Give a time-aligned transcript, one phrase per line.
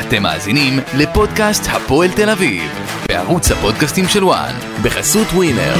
[0.00, 2.62] אתם מאזינים לפודקאסט הפועל תל אביב,
[3.08, 5.74] בערוץ הפודקאסטים של וואן, בחסות ווינר.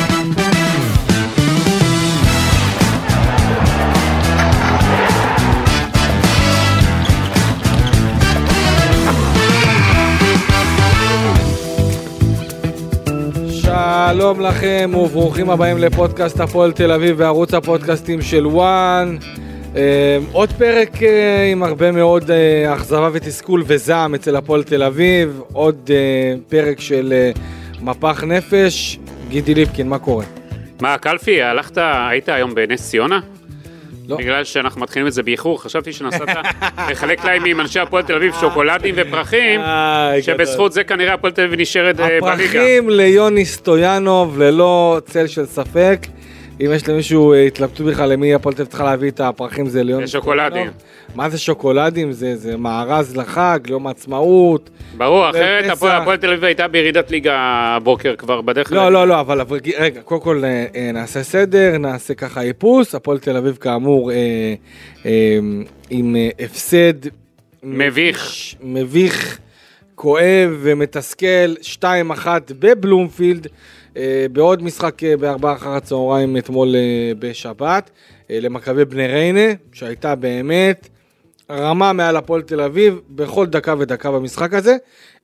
[14.11, 19.17] שלום לכם וברוכים הבאים לפודקאסט הפועל תל אביב בערוץ הפודקאסטים של וואן.
[19.77, 25.41] אה, עוד פרק אה, עם הרבה מאוד אה, אכזבה ותסכול וזעם אצל הפועל תל אביב,
[25.53, 25.91] עוד
[26.49, 27.31] פרק של
[27.81, 28.99] מפח נפש.
[29.29, 30.25] גידי ליפקין, מה קורה?
[30.81, 31.79] מה, קלפי, הלכת,
[32.11, 33.21] היית היום בנס ציונה?
[34.09, 34.17] לא.
[34.17, 36.29] בגלל שאנחנו מתחילים את זה באיחור, חשבתי שנסעת
[36.91, 39.61] לחלק להם עם אנשי הפועל תל אביב שוקולדים ופרחים,
[40.23, 42.33] שבזכות זה כנראה הפועל תל אביב נשארת בליגה.
[42.33, 46.07] הפרחים ליוני סטויאנוב ללא צל של ספק.
[46.61, 49.83] אם יש למישהו אה, התלבטות בכלל למי הפועל תל אביב צריכה להביא את הפרחים זה
[49.83, 50.71] ליוני זה שוקולדים.
[51.15, 52.13] מה זה שוקולדים?
[52.13, 54.71] זה, זה מארז לחג, ליום העצמאות.
[54.97, 55.65] ברור, אחרת.
[55.71, 57.35] הפועל תל אביב הייתה בירידת ליגה
[57.77, 61.23] הבוקר כבר בדרך לא, ל- לא, לא, אבל אבל רגע, קודם כל אה, אה, נעשה
[61.23, 62.95] סדר, נעשה ככה איפוס.
[62.95, 64.11] הפועל תל אביב כאמור
[65.91, 66.93] עם הפסד
[67.63, 68.33] מביך.
[68.63, 69.39] מביך,
[69.95, 71.85] כואב ומתסכל, 2-1
[72.59, 73.47] בבלומפילד,
[74.33, 77.91] בעוד משחק אה, בארבעה אחר הצהריים אתמול אה, בשבת,
[78.31, 80.89] אה, למכבי בני ריינה, שהייתה באמת
[81.51, 84.77] רמה מעל הפועל תל אביב בכל דקה ודקה במשחק הזה,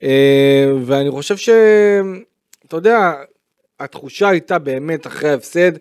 [0.03, 1.48] אה, ואני חושב ש...
[2.69, 3.12] אתה יודע,
[3.81, 5.72] התחושה הייתה באמת אחרי ההפסד,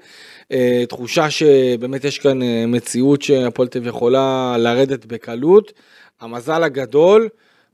[0.51, 5.73] אה, תחושה שבאמת יש כאן אה, מציאות שהפועל תל אביב יכולה לרדת בקלות.
[6.21, 7.29] המזל הגדול,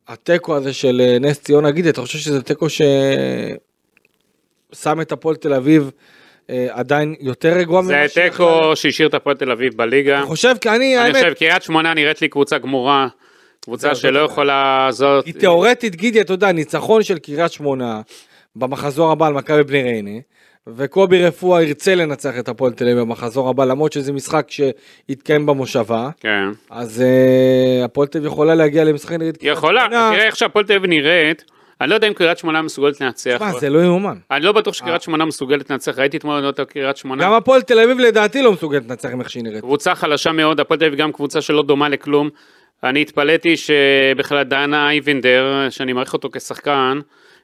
[0.07, 2.67] התיקו הזה של אה, נס ציונה, גידי, אתה חושב שזה תיקו
[4.73, 5.91] ששם את הפועל תל אביב
[6.49, 8.29] אה, עדיין יותר רגוע זה ממה שיכלה?
[8.29, 10.17] תיקו שהשאיר את הפועל תל אביב בליגה.
[10.17, 13.07] אני חושב, כי אני, אני האמת, חושב, קריית שמונה נראית לי קבוצה גמורה,
[13.61, 15.25] קבוצה זהו, שלא זה- יכולה זאת.
[15.25, 18.01] כי תיאורטית, גידי, אתה יודע, ניצחון של קריית שמונה
[18.55, 20.19] במחזור הבא על מכבי בני ריינה,
[20.67, 26.09] וקובי רפואה ירצה לנצח את הפועל תל אביב במחזור הבא, למרות שזה משחק שיתקיים במושבה,
[26.19, 26.43] כן.
[26.69, 30.09] אז אה, הפועל תל אביב יכולה להגיע למשחק נגד קריית יכולה, שמונה.
[30.13, 31.43] תראה איך שהפועל תל אביב נראית,
[31.81, 33.37] אני לא יודע אם קריית שמונה מסוגלת לנצח.
[33.39, 34.17] מה, זה לא יאומן.
[34.31, 37.23] אני לא בטוח שקריית שמונה מסוגלת לנצח, ראיתי אתמול את קריית שמונה.
[37.23, 39.61] גם הפועל תל אביב לדעתי לא מסוגלת לנצח עם איך שהיא נראית.
[39.61, 42.29] קבוצה חלשה מאוד, הפועל תל אביב גם קבוצה שלא דומה לכלום.
[42.83, 46.99] אני התפלאתי שבכלל דנה אייבנדר, שאני מעריך אותו כשחקן,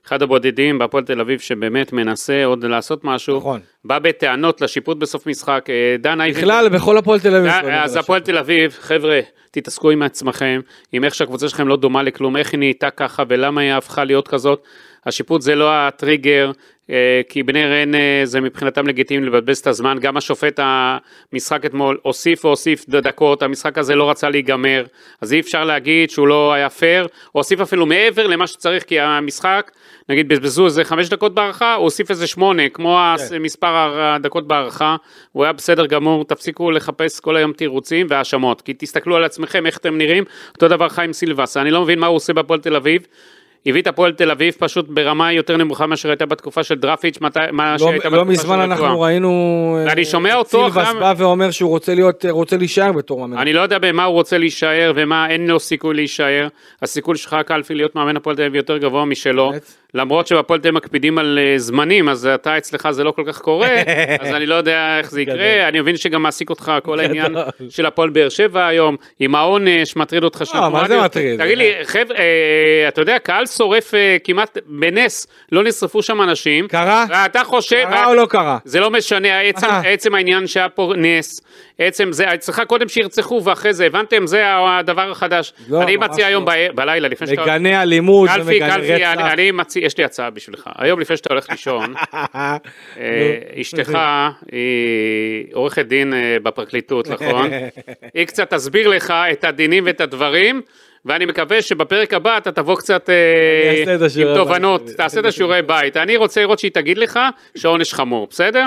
[0.07, 3.59] אחד הבודדים בהפועל תל אביב שבאמת מנסה עוד לעשות משהו, נכון.
[3.85, 7.51] בא בטענות לשיפוט בסוף משחק, אה, דן אייבנדר, בכלל, בכל הפועל תל אביב.
[7.51, 7.95] אה, אז.
[7.95, 9.19] הפועל תל אביב, חבר'ה,
[9.51, 13.61] תתעסקו עם עצמכם, עם איך שהקבוצה שלכם לא דומה לכלום, איך היא נהייתה ככה ולמה
[13.61, 14.63] היא הפכה להיות כזאת.
[15.07, 16.51] השיפוט זה לא הטריגר,
[16.89, 21.97] אה, כי בני רן אה, זה מבחינתם לגיטימי לבזבז את הזמן, גם השופט המשחק אתמול
[22.01, 24.85] הוסיף והוסיף דקות, המשחק הזה לא רצה להיגמר,
[25.21, 28.99] אז אי אפשר להגיד שהוא לא היה פייר, הוא הוסיף אפילו מעבר למה שצריך, כי
[28.99, 29.71] המשחק,
[30.09, 33.41] נגיד בזבזו איזה חמש דקות בהערכה, הוא הוסיף איזה שמונה, כמו כן.
[33.41, 34.95] מספר הדקות בהערכה,
[35.31, 39.77] הוא היה בסדר גמור, תפסיקו לחפש כל היום תירוצים והאשמות, כי תסתכלו על עצמכם, איך
[39.77, 40.23] אתם נראים,
[40.53, 43.07] אותו דבר חיים סילבס, אני לא מבין מה הוא עושה בהפועל תל אביב.
[43.67, 47.39] הביא את הפועל תל אביב פשוט ברמה יותר נמוכה מאשר הייתה בתקופה של דרפיץ', מתי,
[47.51, 48.99] מה לא- שהייתה לא בתקופה של מזמן אנחנו רטואה.
[49.07, 49.29] ראינו...
[49.79, 53.37] אה, ואני שומע אותו סילבס אחרי- בא ואומר שהוא רוצה להיות, רוצה להישאר בתור מאמן.
[53.37, 56.47] אני לא יודע במה הוא רוצה להישאר ומה אין לו סיכוי להישאר.
[56.81, 59.49] הסיכוי שלך קלפי להיות מאמן הפועל תל אביב יותר גבוה משלו.
[59.49, 59.73] באמת?
[59.93, 63.75] למרות שבפועל תל מקפידים על אה, זמנים, אז אתה אצלך זה לא כל כך קורה,
[64.21, 65.21] אז אני לא יודע איך זה.
[65.21, 65.67] יקרה.
[65.67, 67.35] אני מבין שגם מעסיק אותך כל העניין.
[67.69, 71.43] של הפועל באר שבע היום, עם העונש, מטריד אותך שנת לא, מה זה מטריד?
[71.43, 76.67] תגיד לי, חבר'ה, אה, אתה יודע, קהל שורף אה, כמעט בנס, לא נשרפו שם אנשים.
[76.67, 77.05] קרה?
[77.09, 77.85] ואתה חושב...
[77.89, 78.57] קרה או לא קרה?
[78.65, 79.81] זה לא משנה, אה.
[79.85, 81.41] עצם העניין שהיה פה נס,
[81.79, 84.27] עצם זה, אצלך קודם שירצחו ואחרי זה, הבנתם?
[84.27, 85.53] זה הדבר החדש.
[85.69, 86.51] לא, אני מציע היום לא.
[86.53, 87.41] ב- בלילה, לפני שאתה...
[87.41, 89.33] מגנה אלימות קלפי, ומגנה קלפי, אני, רצח.
[89.33, 90.69] אני מציע, יש לי הצעה בשבילך.
[90.77, 92.57] היום לפני שאתה הולך לישון, אה,
[93.61, 93.99] אשתך
[94.51, 97.49] היא עורכת דין אה, בפרקליטות, נכון?
[98.13, 100.61] היא קצת תסביר לך את הדינים ואת הדברים.
[101.05, 103.93] ואני מקווה שבפרק הבא אתה תבוא קצת אה, אני
[104.23, 104.89] עם תובנות.
[104.97, 105.97] תעשה את השיעורי בית.
[105.97, 107.19] אני רוצה לראות שהיא תגיד לך
[107.55, 108.63] שהעונש חמור, בסדר?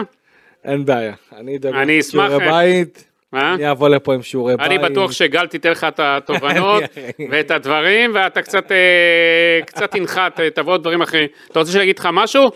[0.64, 1.14] אין בעיה.
[1.36, 3.04] אני אדאג אני אשמח, שיעורי אה, בית.
[3.32, 3.54] מה?
[3.54, 4.66] אני אבוא לפה עם שיעורי בית.
[4.66, 6.82] אני בטוח שגל תיתן לך את התובנות
[7.30, 11.28] ואת הדברים, ואתה קצת, אה, קצת תנחת, אה, תבוא דברים אחרים.
[11.50, 12.50] אתה רוצה שאני אגיד לך משהו?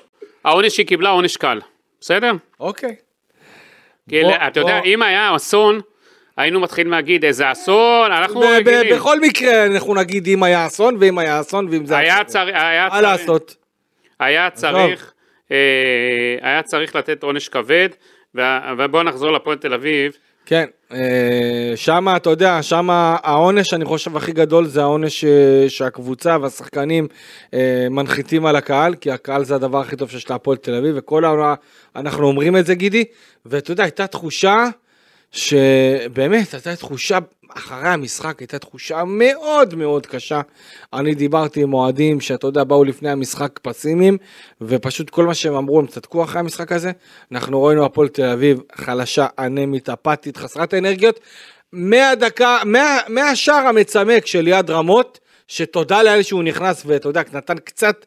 [0.44, 1.60] העונש שהיא קיבלה עונש קל,
[2.00, 2.32] בסדר?
[2.60, 2.94] אוקיי.
[4.08, 4.80] כי אתה יודע.
[4.84, 5.80] אם היה אסון,
[6.36, 8.96] היינו מתחילים להגיד איזה אסון, אנחנו רגילים.
[8.96, 12.24] בכל מקרה אנחנו נגיד אם היה אסון ואם היה אסון ואם זה היה אסון.
[12.24, 13.56] צריך, היה מה צריך, לעשות?
[14.20, 15.13] היה צריך, אה,
[16.40, 17.88] היה צריך לתת עונש כבד,
[18.78, 20.12] ובואו נחזור לפועל תל אביב.
[20.46, 26.36] כן, אה, שם אתה יודע, שם העונש אני חושב הכי גדול זה העונש אה, שהקבוצה
[26.40, 27.08] והשחקנים
[27.54, 31.24] אה, מנחיתים על הקהל, כי הקהל זה הדבר הכי טוב שיש להפועל תל אביב, וכל
[31.24, 31.54] העונה
[31.96, 33.04] אנחנו אומרים את זה גידי,
[33.46, 34.64] ואתה יודע, הייתה תחושה
[35.34, 40.40] שבאמת הייתה תחושה אחרי המשחק הייתה תחושה מאוד מאוד קשה.
[40.92, 44.18] אני דיברתי עם אוהדים שאתה יודע באו לפני המשחק פסימיים
[44.60, 46.92] ופשוט כל מה שהם אמרו הם צדקו אחרי המשחק הזה.
[47.32, 51.20] אנחנו ראינו הפועל תל אביב חלשה, אנמית, אפתית, חסרת אנרגיות.
[51.72, 58.06] מהדקה, מה, מהשער המצמק של יד רמות, שתודה לאל שהוא נכנס ואתה יודע נתן קצת,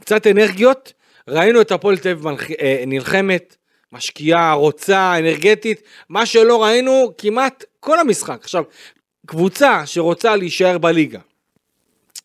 [0.00, 0.92] קצת אנרגיות.
[1.28, 2.26] ראינו את הפועל תל אביב
[2.60, 3.56] אה, נלחמת,
[3.96, 8.38] משקיעה, רוצה, אנרגטית, מה שלא ראינו כמעט כל המשחק.
[8.42, 8.62] עכשיו,
[9.26, 11.18] קבוצה שרוצה להישאר בליגה,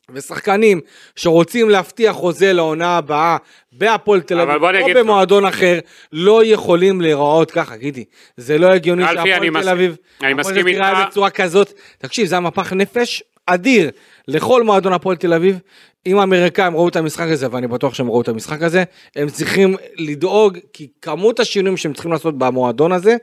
[0.09, 0.81] ושחקנים
[1.15, 3.37] שרוצים להבטיח חוזה לעונה הבאה
[3.71, 5.79] בהפועל תל אביב או במועדון אחר,
[6.13, 8.05] לא יכולים להיראות ככה, גידי.
[8.37, 10.85] זה לא הגיוני שהפועל תל אביב, אני מסכים איתך.
[11.07, 11.73] בצורה כזאת.
[11.97, 13.91] תקשיב, זה היה מפח נפש אדיר
[14.27, 15.59] לכל מועדון הפועל תל אביב.
[16.05, 18.83] אם האמריקאים ראו את המשחק הזה, ואני בטוח שהם ראו את המשחק הזה,
[19.15, 23.15] הם צריכים לדאוג, כי כמות השינויים שהם צריכים לעשות במועדון הזה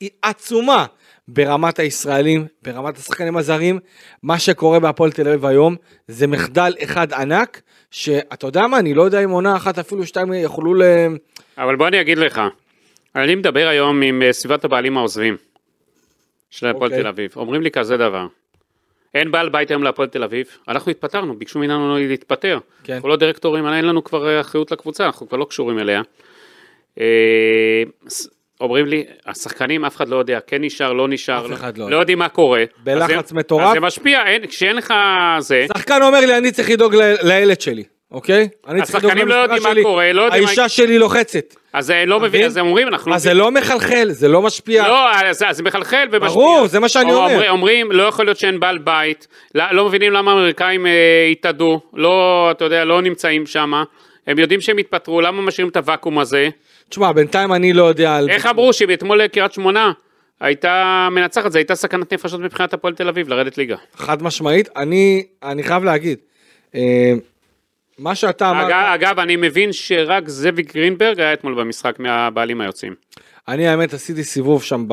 [0.00, 0.86] היא עצומה.
[1.28, 3.78] ברמת הישראלים, ברמת השחקנים הזרים,
[4.22, 5.76] מה שקורה בהפועל תל אביב היום
[6.08, 7.60] זה מחדל אחד ענק,
[7.90, 10.82] שאתה יודע מה, אני לא יודע אם עונה אחת אפילו שתיים יכולו ל...
[11.58, 12.40] אבל בוא אני אגיד לך,
[13.16, 15.36] אני מדבר היום עם אה, סביבת הבעלים העוזבים
[16.50, 16.92] של הפועל okay.
[16.92, 17.02] אוקיי.
[17.02, 18.26] תל אביב, אומרים לי כזה דבר,
[19.14, 22.92] אין בעל בית היום להפועל תל אביב, אנחנו התפטרנו, ביקשו מאיתנו להתפטר, כן.
[22.92, 26.02] אנחנו לא דירקטורים, אין לנו כבר אה, אחריות לקבוצה, אנחנו כבר לא קשורים אליה.
[27.00, 27.82] אה,
[28.60, 32.18] אומרים לי, השחקנים אף אחד לא יודע, כן נשאר, לא נשאר, אחד לא, לא יודעים
[32.18, 32.64] מה קורה.
[32.84, 33.66] בלחץ מטורף.
[33.66, 34.94] אז זה משפיע, אין, כשאין לך
[35.38, 35.66] זה...
[35.76, 37.84] שחקן אומר לי, אני צריך לדאוג לילד שלי,
[38.14, 38.48] אוקיי?
[38.68, 40.46] אני צריך לדאוג השחקנים לא יודעים מה קורה, לא יודעים...
[40.46, 41.54] האישה שלי לוחצת.
[41.72, 43.10] אז לא מבין, אז הם אומרים, אנחנו...
[43.10, 44.88] לא אז זה לא מחלחל, זה לא משפיע.
[44.88, 46.28] לא, זה מחלחל ומשפיע.
[46.28, 47.50] ברור, זה מה שאני אומר.
[47.50, 52.48] אומרים, לא יכול להיות שאין בעל בית, לא, לא מבינים למה האמריקאים אה, התאדו, לא,
[52.50, 53.72] אתה יודע, לא נמצאים שם.
[54.26, 56.48] הם יודעים שהם התפטרו, למה משאירים את הוואקום הזה?
[56.88, 58.30] תשמע, בינתיים אני לא יודע על...
[58.30, 59.92] איך אמרו שאתמול קריית שמונה
[60.40, 63.76] הייתה מנצחת, זו הייתה סכנת נפשות מבחינת הפועל תל אביב, לרדת ליגה.
[63.96, 66.18] חד משמעית, אני, אני חייב להגיד,
[66.74, 66.80] אה,
[67.98, 68.66] מה שאתה אמרת...
[68.66, 72.94] אגב, אגב, אני מבין שרק זאביק גרינברג היה אתמול במשחק מהבעלים היוצאים.
[73.48, 74.84] אני האמת עשיתי סיבוב שם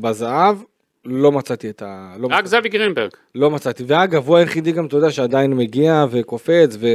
[0.00, 0.56] בזהב,
[1.04, 2.14] לא מצאתי את ה...
[2.18, 3.10] לא רק זאביק גרינברג.
[3.34, 6.86] לא מצאתי, ואגב, הוא היחידי גם, אתה יודע, שעדיין מגיע וקופץ ו...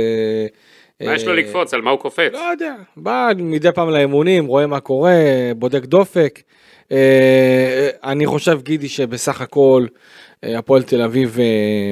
[1.06, 1.74] מה יש לו לקפוץ?
[1.74, 2.34] על מה הוא קופץ?
[2.34, 5.12] לא יודע, בא מדי פעם לאימונים, רואה מה קורה,
[5.56, 6.40] בודק דופק.
[6.92, 9.86] אה, אני חושב, גידי, שבסך הכל
[10.44, 11.92] אה, הפועל תל אביב, אה,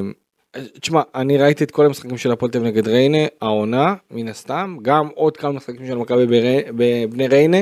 [0.82, 5.10] תשמע, אני ראיתי את כל המשחקים של הפועל תל נגד ריינה, העונה, מן הסתם, גם
[5.16, 6.26] עוד כמה משחקים של מכבי
[6.76, 7.58] בבני ריינה,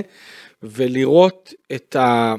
[0.64, 2.36] ולראות את ה...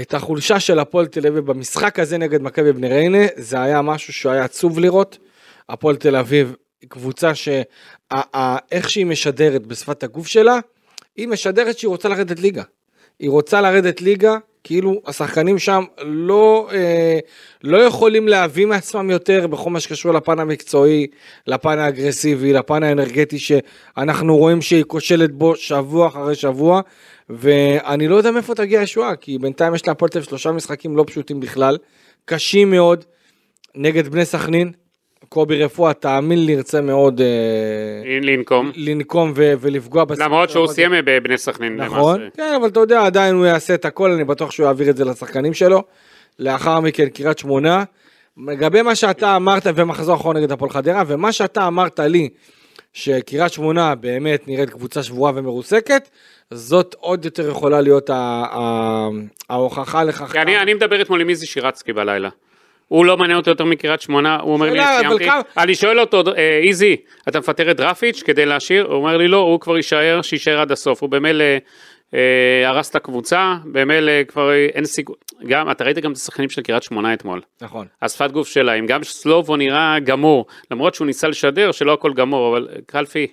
[0.00, 4.12] את החולשה של הפועל תל אביב במשחק הזה נגד מכבי בני ריינה, זה היה משהו
[4.12, 5.18] שהיה עצוב לראות.
[5.68, 6.54] הפועל תל אביב
[6.88, 10.58] קבוצה שאיך שהיא משדרת בשפת הגוף שלה,
[11.16, 12.62] היא משדרת שהיא רוצה לרדת ליגה.
[13.18, 17.18] היא רוצה לרדת ליגה, כאילו השחקנים שם לא, אה,
[17.64, 21.06] לא יכולים להביא מעצמם יותר בכל מה שקשור לפן המקצועי,
[21.46, 26.80] לפן האגרסיבי, לפן האנרגטי שאנחנו רואים שהיא כושלת בו שבוע אחרי שבוע,
[27.30, 31.40] ואני לא יודע מאיפה תגיע הישועה, כי בינתיים יש להפועל תל שלושה משחקים לא פשוטים
[31.40, 31.78] בכלל,
[32.24, 33.04] קשים מאוד,
[33.74, 34.72] נגד בני סכנין,
[35.28, 40.26] קובי רפואה, תאמין לי, ירצה מאוד אה, לנקום, לנקום ו- ולפגוע בסיפור.
[40.26, 42.36] למרות שהוא סיים בבני סכנין נכון, למעשה.
[42.36, 45.04] כן, אבל אתה יודע, עדיין הוא יעשה את הכל, אני בטוח שהוא יעביר את זה
[45.04, 45.82] לשחקנים שלו.
[46.38, 47.84] לאחר מכן, קריית שמונה.
[48.46, 52.28] לגבי מה שאתה אמרת, ומחזור אחרון נגד הפועל חדרה, ומה שאתה אמרת לי,
[52.92, 56.08] שקריית שמונה באמת נראית קבוצה שבורה ומרוסקת,
[56.50, 58.10] זאת עוד יותר יכולה להיות
[59.48, 60.36] ההוכחה לכך.
[60.36, 62.28] אני, אני מדבר אתמול עם איזי שירצקי בלילה.
[62.88, 65.28] הוא לא מעניין אותו יותר מקריית שמונה, הוא אומר לי, סיימתי,
[65.58, 66.96] אני שואל אותו, אה, איזי,
[67.28, 68.86] אתה מפטר את דרפיץ' כדי להשאיר?
[68.86, 71.44] הוא אומר לי, לא, הוא כבר יישאר, שיישאר עד הסוף, הוא במילא
[72.14, 75.16] אה, הרס את הקבוצה, במילא כבר אין סיכוי,
[75.46, 77.40] גם, אתה ראית גם את השחקנים של קריית שמונה אתמול.
[77.60, 77.86] נכון.
[78.02, 82.68] השפת גוף שלהם, גם סלובו נראה גמור, למרות שהוא ניסה לשדר שלא הכל גמור, אבל
[82.86, 83.26] קלפי,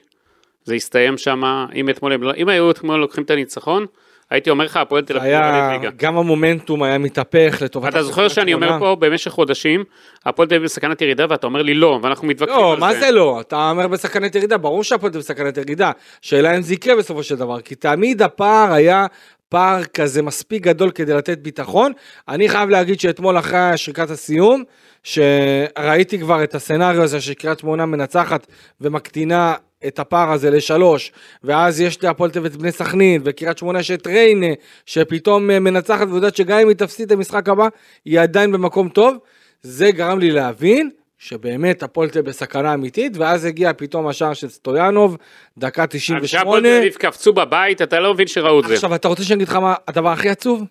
[0.64, 1.44] זה הסתיים שם,
[1.76, 3.86] אם אתמול, לא- אם היו אתמול לוקחים את הניצחון,
[4.32, 7.90] הייתי אומר לך, הפועל תל אביב היה, גם המומנטום היה מתהפך לטובת...
[7.90, 9.84] אתה זוכר שאני אומר פה במשך חודשים,
[10.26, 12.82] הפועל תל אביב בסכנת ירידה, ואתה אומר לי לא, ואנחנו מתווכחים לא, על זה.
[12.82, 13.42] לא, מה זה לא?
[13.42, 15.92] אתה אומר בסכנת ירידה, ברור שהפועל תל אביב בסכנת ירידה.
[16.22, 19.06] שאלה אם זה יקרה בסופו של דבר, כי תמיד הפער היה
[19.50, 21.92] פער כזה מספיק גדול כדי לתת ביטחון.
[22.28, 24.64] אני חייב להגיד שאתמול אחרי שריקת הסיום,
[25.04, 28.48] שראיתי כבר את הסצנריו הזה שקריית שמונה מנצחת
[28.82, 29.54] ומקטינה
[29.88, 31.12] את הפער הזה לשלוש,
[31.44, 34.54] ואז יש להפועל תל אביב את בני סכנין, וקריית שמונה יש את ריינה,
[34.86, 37.68] שפתאום אה, מנצחת ויודעת שגם אם היא תפסיד את המשחק הבא,
[38.06, 39.18] היא עדיין במקום טוב,
[39.62, 44.50] זה גרם לי להבין שבאמת הפועל תל אביב בסכנה אמיתית, ואז הגיע פתאום השער של
[44.50, 45.18] סטויאנוב,
[45.58, 46.42] דקה אנשי 98.
[46.42, 48.74] הפועל תל אביב קפצו בבית, אתה לא מבין שראו את זה.
[48.74, 50.64] עכשיו, אתה רוצה שאני אגיד לך מה הדבר הכי עצוב?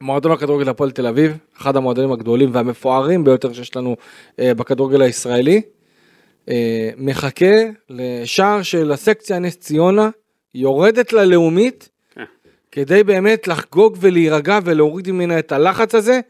[0.00, 3.96] מועדון הכדורגל הפועל תל אביב, אחד המועדונים הגדולים והמפוארים ביותר שיש לנו
[4.40, 5.62] אה, בכדורגל הישראלי,
[6.48, 7.56] אה, מחכה
[7.90, 10.08] לשער של הסקציה נס ציונה,
[10.54, 12.24] יורדת ללאומית, כן.
[12.72, 16.20] כדי באמת לחגוג ולהירגע ולהוריד ממנה את הלחץ הזה,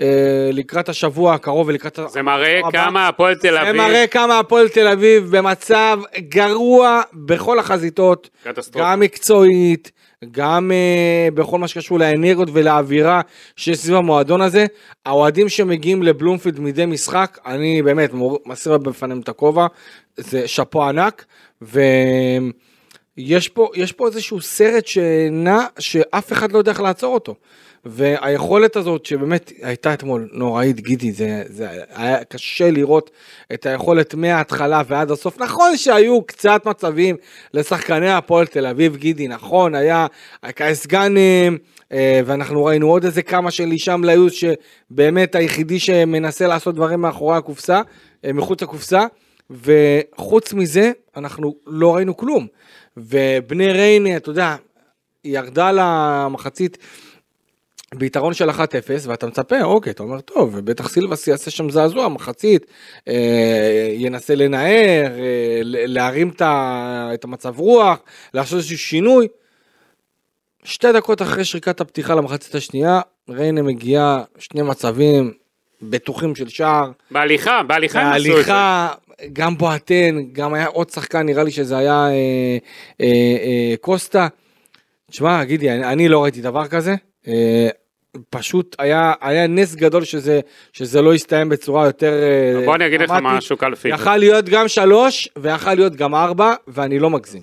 [0.00, 1.98] אה, לקראת השבוע הקרוב ולקראת...
[2.08, 2.70] זה מראה הבא.
[2.70, 8.92] כמה הפועל תל זה אביב, מראה כמה הפועל תל אביב במצב גרוע בכל החזיתות, קטסטרופה.
[8.92, 9.90] גם מקצועית,
[10.30, 13.20] גם uh, בכל מה שקשור לאנרגיות ולאווירה
[13.56, 14.66] שיש סביב המועדון הזה.
[15.06, 18.10] האוהדים שמגיעים לבלומפילד מדי משחק, אני באמת
[18.46, 19.66] מסיר בפניהם את הכובע,
[20.16, 21.24] זה שאפו ענק,
[21.62, 27.34] ויש פה, פה איזשהו סרט שנע, שאף אחד לא יודע איך לעצור אותו.
[27.86, 33.10] והיכולת הזאת שבאמת הייתה אתמול נוראית גידי זה, זה היה קשה לראות
[33.54, 35.40] את היכולת מההתחלה ועד הסוף.
[35.40, 37.16] נכון שהיו קצת מצבים
[37.54, 40.06] לשחקני הפועל תל אביב גידי נכון היה
[40.72, 41.14] סגן
[41.92, 47.36] אה, ואנחנו ראינו עוד איזה כמה של הישאם ליוז שבאמת היחידי שמנסה לעשות דברים מאחורי
[47.36, 47.80] הקופסה
[48.24, 49.06] אה, מחוץ לקופסה
[49.50, 52.46] וחוץ מזה אנחנו לא ראינו כלום.
[52.96, 54.56] ובני ריינה אתה יודע
[55.24, 56.78] ירדה למחצית
[57.98, 58.54] ביתרון של 1-0
[59.02, 62.66] ואתה מצפה אוקיי אתה אומר טוב בטח סילבס יעשה שם זעזוע מחצית
[63.08, 66.30] אה, ינסה לנער אה, להרים
[67.14, 67.98] את, המצב רוח
[68.34, 69.28] לעשות איזשהו שינוי.
[70.64, 75.32] שתי דקות אחרי שריקת הפתיחה למחצית השנייה ריינה מגיעה שני מצבים
[75.82, 78.30] בטוחים של שער בהליכה, בהליכה הם עשו את זה.
[78.54, 78.88] ההליכה,
[79.32, 82.58] גם בועטן, גם היה עוד שחקן, נראה לי שזה היה אה,
[83.00, 83.06] אה,
[83.44, 84.28] אה, קוסטה.
[85.10, 86.94] תשמע, גידי, אני, אני לא ראיתי דבר כזה.
[88.30, 90.40] פשוט היה, היה נס גדול שזה,
[90.72, 93.38] שזה לא הסתיים בצורה יותר אה, בוא אני אגיד לך דרמטית.
[93.38, 93.88] משהו קלפי.
[93.88, 97.42] יכל להיות גם שלוש, ויכל להיות גם ארבע, ואני לא מגזים.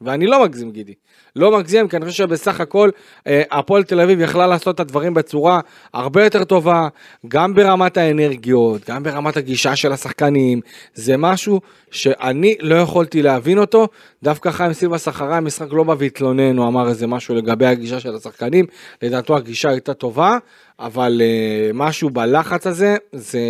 [0.00, 0.94] ואני לא מגזים גידי.
[1.36, 2.90] לא מגזים, כי אני חושב שבסך הכל
[3.26, 5.60] אה, הפועל תל אביב יכלה לעשות את הדברים בצורה
[5.94, 6.88] הרבה יותר טובה,
[7.28, 10.60] גם ברמת האנרגיות, גם ברמת הגישה של השחקנים.
[10.94, 11.60] זה משהו
[11.90, 13.88] שאני לא יכולתי להבין אותו.
[14.22, 18.14] דווקא חיים סילבס אחרי המשחק לא בא והתלונן, הוא אמר איזה משהו לגבי הגישה של
[18.16, 18.66] השחקנים.
[19.02, 20.38] לדעתו הגישה הייתה טובה,
[20.78, 23.40] אבל אה, משהו בלחץ הזה, זה...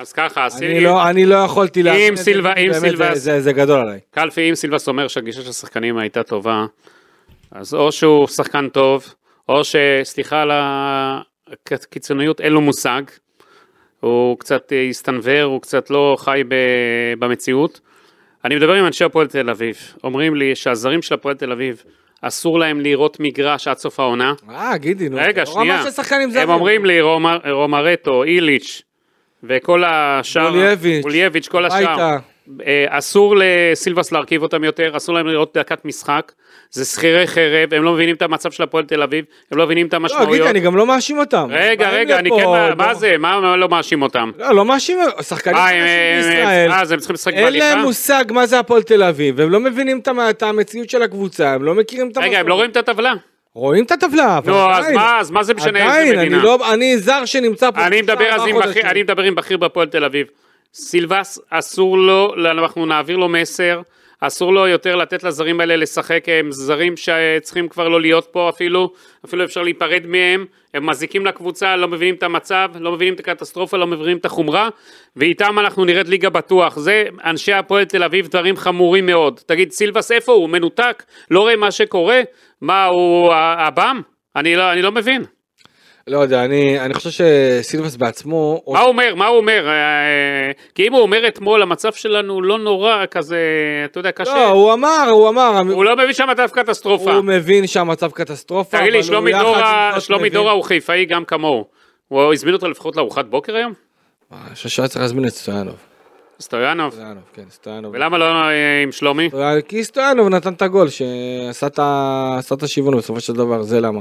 [0.00, 3.40] אז ככה, אני לא, אני לא יכולתי להבין את זה, אם באמת, סילבס- זה, זה,
[3.40, 3.98] זה גדול עליי.
[4.10, 6.66] קלפי, אם סילבס אומר שהגישה של השחקנים הייתה טובה,
[7.52, 9.14] אז או שהוא שחקן טוב,
[9.48, 10.50] או שסליחה על
[11.58, 13.02] הקיצוניות, אין לו מושג.
[14.00, 16.54] הוא קצת הסתנוור, הוא קצת לא חי ב-
[17.18, 17.80] במציאות.
[18.44, 21.82] אני מדבר עם אנשי הפועל תל אביב, אומרים לי שהזרים של הפועל תל אביב,
[22.22, 24.34] אסור להם לראות מגרש עד סוף העונה.
[24.50, 25.16] אה, גידי, נו.
[25.20, 25.76] רגע, שנייה.
[26.42, 28.82] הם אומרים לי, רומר- רומרטו, איליץ',
[29.44, 30.48] וכל השאר,
[31.04, 31.96] אולייביץ', כל השאר,
[32.88, 36.32] אסור לסילבס להרכיב אותם יותר, אסור להם לראות דקת משחק,
[36.70, 39.86] זה שכירי חרב, הם לא מבינים את המצב של הפועל תל אביב, הם לא מבינים
[39.86, 40.32] את לא, המשמעויות.
[40.32, 41.48] גידי, אני גם לא מאשים אותם.
[41.52, 42.44] רגע, רגע, אני כן,
[42.76, 44.30] מה- לא- זה, מה לא מאשים אותם?
[44.38, 46.70] לא, לא מאשים, שחקנים אה, הם- הם- בישראל.
[46.72, 47.78] אה, אז הם צריכים לשחק אין להם?
[47.82, 51.52] מושג מה זה הפועל תל אביב, והם לא מבינים את המ- את המציאות של הקבוצה,
[51.54, 52.48] הם לא מכירים את רגע, הם.
[52.48, 53.12] לא רואים את הטבלה.
[53.54, 56.42] רואים את הטבלה, אבל אז עדיין- מה, אז מה זה משנה איזה עדיין, מדינה?
[56.42, 57.86] לא, אני זר שנמצא פה.
[57.86, 58.42] אני מדבר אז
[59.26, 60.26] עם בכיר, בהפועל תל אביב.
[60.74, 63.80] סילבס, אסור לו, אנחנו נעביר לו מסר,
[64.20, 68.92] אסור לו יותר לתת לזרים האלה לשחק, הם זרים שצריכים כבר לא להיות פה אפילו,
[69.24, 73.76] אפילו אפשר להיפרד מהם, הם מזיקים לקבוצה, לא מבינים את המצב, לא מבינים את הקטסטרופה,
[73.76, 74.68] לא מבינים את החומרה,
[75.16, 76.78] ואיתם אנחנו נרד ליגה בטוח.
[76.78, 79.40] זה אנשי הפועל תל אביב, דברים חמורים מאוד.
[79.46, 80.48] תגיד, סילבס איפה הוא?
[80.48, 81.02] מנותק?
[81.30, 82.20] לא רואה מה שקורה?
[82.60, 84.00] מה, הוא עב"ם?
[84.36, 85.24] אני לא, אני לא מבין.
[86.08, 88.62] לא יודע, אני אני חושב שסילבס בעצמו...
[88.68, 89.14] מה הוא אומר?
[89.14, 89.68] מה הוא אומר?
[89.68, 93.38] אה, כי אם הוא אומר אתמול, המצב שלנו לא נורא כזה,
[93.84, 94.34] אתה יודע, קשה.
[94.34, 97.12] לא, הוא אמר, הוא אמר, הוא לא מבין שהמצב קטסטרופה.
[97.12, 101.64] הוא מבין שהמצב קטסטרופה, תגיד לי, שלומי דורה, שלומי דורה הוא חיפאי גם כמוהו.
[102.08, 103.72] הוא הזמין אותו לפחות לארוחת בוקר היום?
[104.32, 105.76] אני חושב שהיה צריך להזמין את סטויאנוב.
[106.40, 106.92] סטויאנוב.
[106.92, 107.94] סטויאנוב, כן, סטויאנוב.
[107.94, 109.30] ולמה לא אה, עם שלומי?
[109.68, 111.66] כי סטויאנוב נתן את הגול שעשה
[112.54, 114.00] את השיוון בסופו של דבר, זה למה.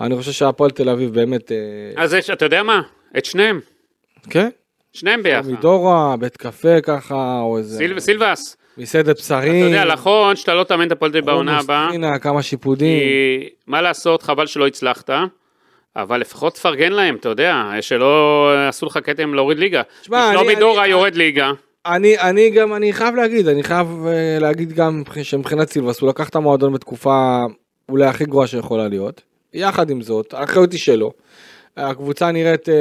[0.00, 1.56] אני חושב שהפועל תל אביב באמת, אה,
[2.02, 2.80] אז יש, אתה יודע מה?
[3.18, 3.60] את שניהם.
[4.30, 4.48] כן,
[4.92, 5.48] שניהם ביחד.
[5.50, 9.64] מדורה, בית קפה ככה, או איזה סיל- סילבס, מסעדת אתה בשרים.
[9.64, 11.86] יודע, נכון שאתה לא תאמן את הפועל תל אביב בעונה הבאה.
[11.88, 13.00] טחינה, כמה שיפודים.
[13.00, 15.10] כי מה לעשות, חבל שלא הצלחת.
[15.96, 19.82] אבל לפחות תפרגן להם, אתה יודע, שלא עשו לך כתם להוריד ליגה.
[20.02, 21.50] שמע, שלומי דורה יורד ליגה.
[21.86, 26.28] אני, אני גם, אני חייב להגיד, אני חייב אה, להגיד גם שמבחינת סילבס הוא לקח
[26.28, 27.44] את המועדון בתקופה
[27.88, 29.22] אולי הכי גרועה שיכולה להיות.
[29.54, 31.12] יחד עם זאת, האחריות היא שלו.
[31.76, 32.74] הקבוצה נראית אה,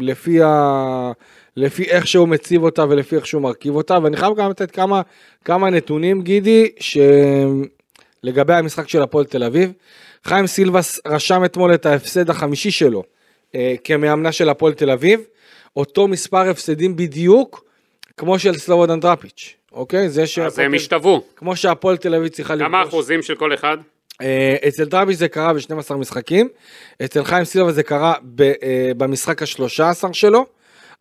[0.00, 1.12] לפי, ה...
[1.56, 5.02] לפי איך שהוא מציב אותה ולפי איך שהוא מרכיב אותה, ואני חייב גם לתת כמה,
[5.44, 6.68] כמה נתונים, גידי,
[8.24, 9.72] שלגבי המשחק של הפועל תל אביב.
[10.24, 13.02] חיים סילבס רשם אתמול את ההפסד החמישי שלו
[13.54, 15.20] אה, כמאמנה של הפועל תל אביב,
[15.76, 17.67] אותו מספר הפסדים בדיוק
[18.18, 20.08] כמו של סלובודן דראפיץ', אוקיי?
[20.08, 21.22] זה אז שהפועל הם השתוו.
[21.36, 23.76] כמו שהפועל תל אביב צריכה כמה אחוזים של כל אחד?
[24.22, 26.48] אה, אצל דראביץ' זה קרה ב-12 משחקים,
[27.04, 30.46] אצל חיים סילבה זה קרה ב- אה, במשחק ה-13 שלו,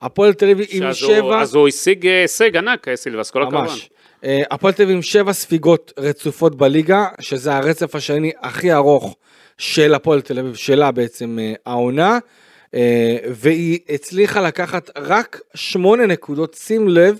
[0.02, 3.62] הפועל תל אביב עם שבע, אז הוא השיג אה, הישג ענק, סילבס, כל הכבוד.
[3.62, 3.90] ממש,
[4.24, 9.16] הפועל תל אביב עם שבע ספיגות רצופות בליגה, שזה הרצף השני הכי ארוך
[9.58, 12.18] של הפועל תל אביב, שלה בעצם העונה, אה,
[13.32, 17.18] והיא הצליחה לקחת רק שמונה נקודות, שים לב,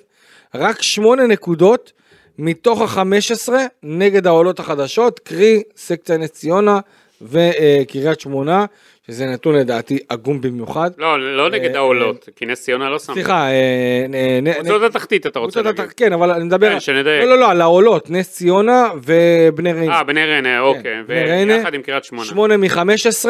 [0.56, 1.92] רק שמונה נקודות
[2.38, 6.80] מתוך ה-15 נגד העולות החדשות, קרי סקציה נס ציונה
[7.22, 8.66] וקריית שמונה,
[9.08, 10.92] שזה נתון לדעתי עגום במיוחד.
[10.98, 13.14] לא, לא נגד אה, העולות, כי נס ציונה לא שם.
[13.14, 15.82] סליחה, אה, קבוצות התחתית אתה רוצה להגיד.
[15.98, 16.70] כן, אבל אני מדבר...
[16.70, 17.24] כן, שנדייק.
[17.24, 19.96] לא, לא, לא, על העולות, נס ציונה ובני ריינה.
[19.96, 21.04] אה, בני ריינה, אוקיי.
[21.08, 21.56] בני ריינה.
[21.56, 22.26] ויחד עם קריית שמונה.
[22.26, 23.26] שמונה מ-15,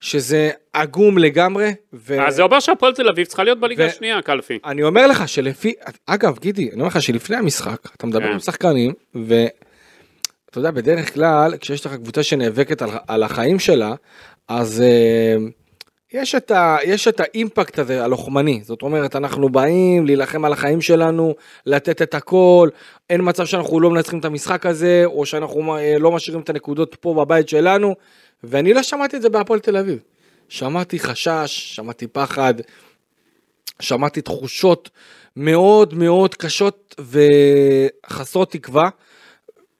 [0.00, 1.74] שזה עגום לגמרי.
[2.18, 4.58] אז זה אומר שהפועל תל אביב צריכה להיות בליגה השנייה, קלפי.
[4.64, 5.72] אני אומר לך שלפי,
[6.06, 8.32] אגב, גידי, אני אומר לך שלפני המשחק, אתה מדבר כן.
[8.32, 8.92] עם שחקנים,
[10.48, 13.94] ואתה יודע, בדרך כלל, כשיש לך קבוצה שנאבקת על, על החיים שלה,
[14.48, 15.40] אז uh,
[16.12, 20.80] יש, את ה, יש את האימפקט הזה הלוחמני, זאת אומרת, אנחנו באים להילחם על החיים
[20.80, 21.34] שלנו,
[21.66, 22.68] לתת את הכל,
[23.10, 26.96] אין מצב שאנחנו לא מנצחים את המשחק הזה, או שאנחנו uh, לא משאירים את הנקודות
[27.00, 27.94] פה בבית שלנו,
[28.44, 29.98] ואני לא שמעתי את זה בהפועל תל אביב.
[30.48, 32.54] שמעתי חשש, שמעתי פחד,
[33.80, 34.90] שמעתי תחושות
[35.36, 36.94] מאוד מאוד קשות
[38.06, 38.88] וחסרות תקווה.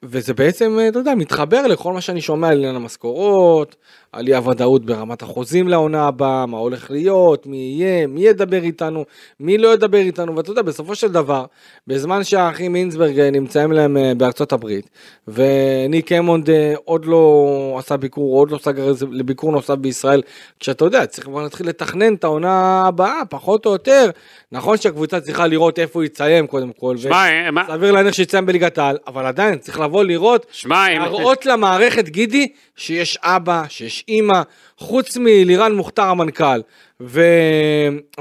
[0.05, 3.77] וזה בעצם, אתה יודע, מתחבר לכל מה שאני שומע על עניין המשכורות,
[4.13, 9.05] על אי הוודאות ברמת החוזים לעונה הבאה, מה הולך להיות, מי יהיה, מי ידבר איתנו,
[9.41, 11.45] מי לא ידבר איתנו, ואתה יודע, בסופו של דבר,
[11.87, 14.91] בזמן שהאחים אינסברג אה, נמצאים להם אה, בארצות הברית,
[15.29, 17.45] וניק אמונד אה, עוד לא
[17.79, 20.23] עשה ביקור, עוד לא סגר לביקור נוסף בישראל,
[20.61, 24.11] כשאתה יודע, צריך כבר להתחיל לתכנן את העונה הבאה, פחות או יותר.
[24.53, 28.47] נכון שהקבוצה צריכה לראות איפה הוא יסיים קודם כל, שמע, אה, מה- סביר להניח שיסיים
[28.47, 34.43] בליגת העל, אבל עדיין צריך לבוא לראות, להראות למערכת גידי שיש אבא, שיש אימא,
[34.79, 36.61] חוץ מלירן מוכתר המנכ"ל,
[37.01, 37.23] ו...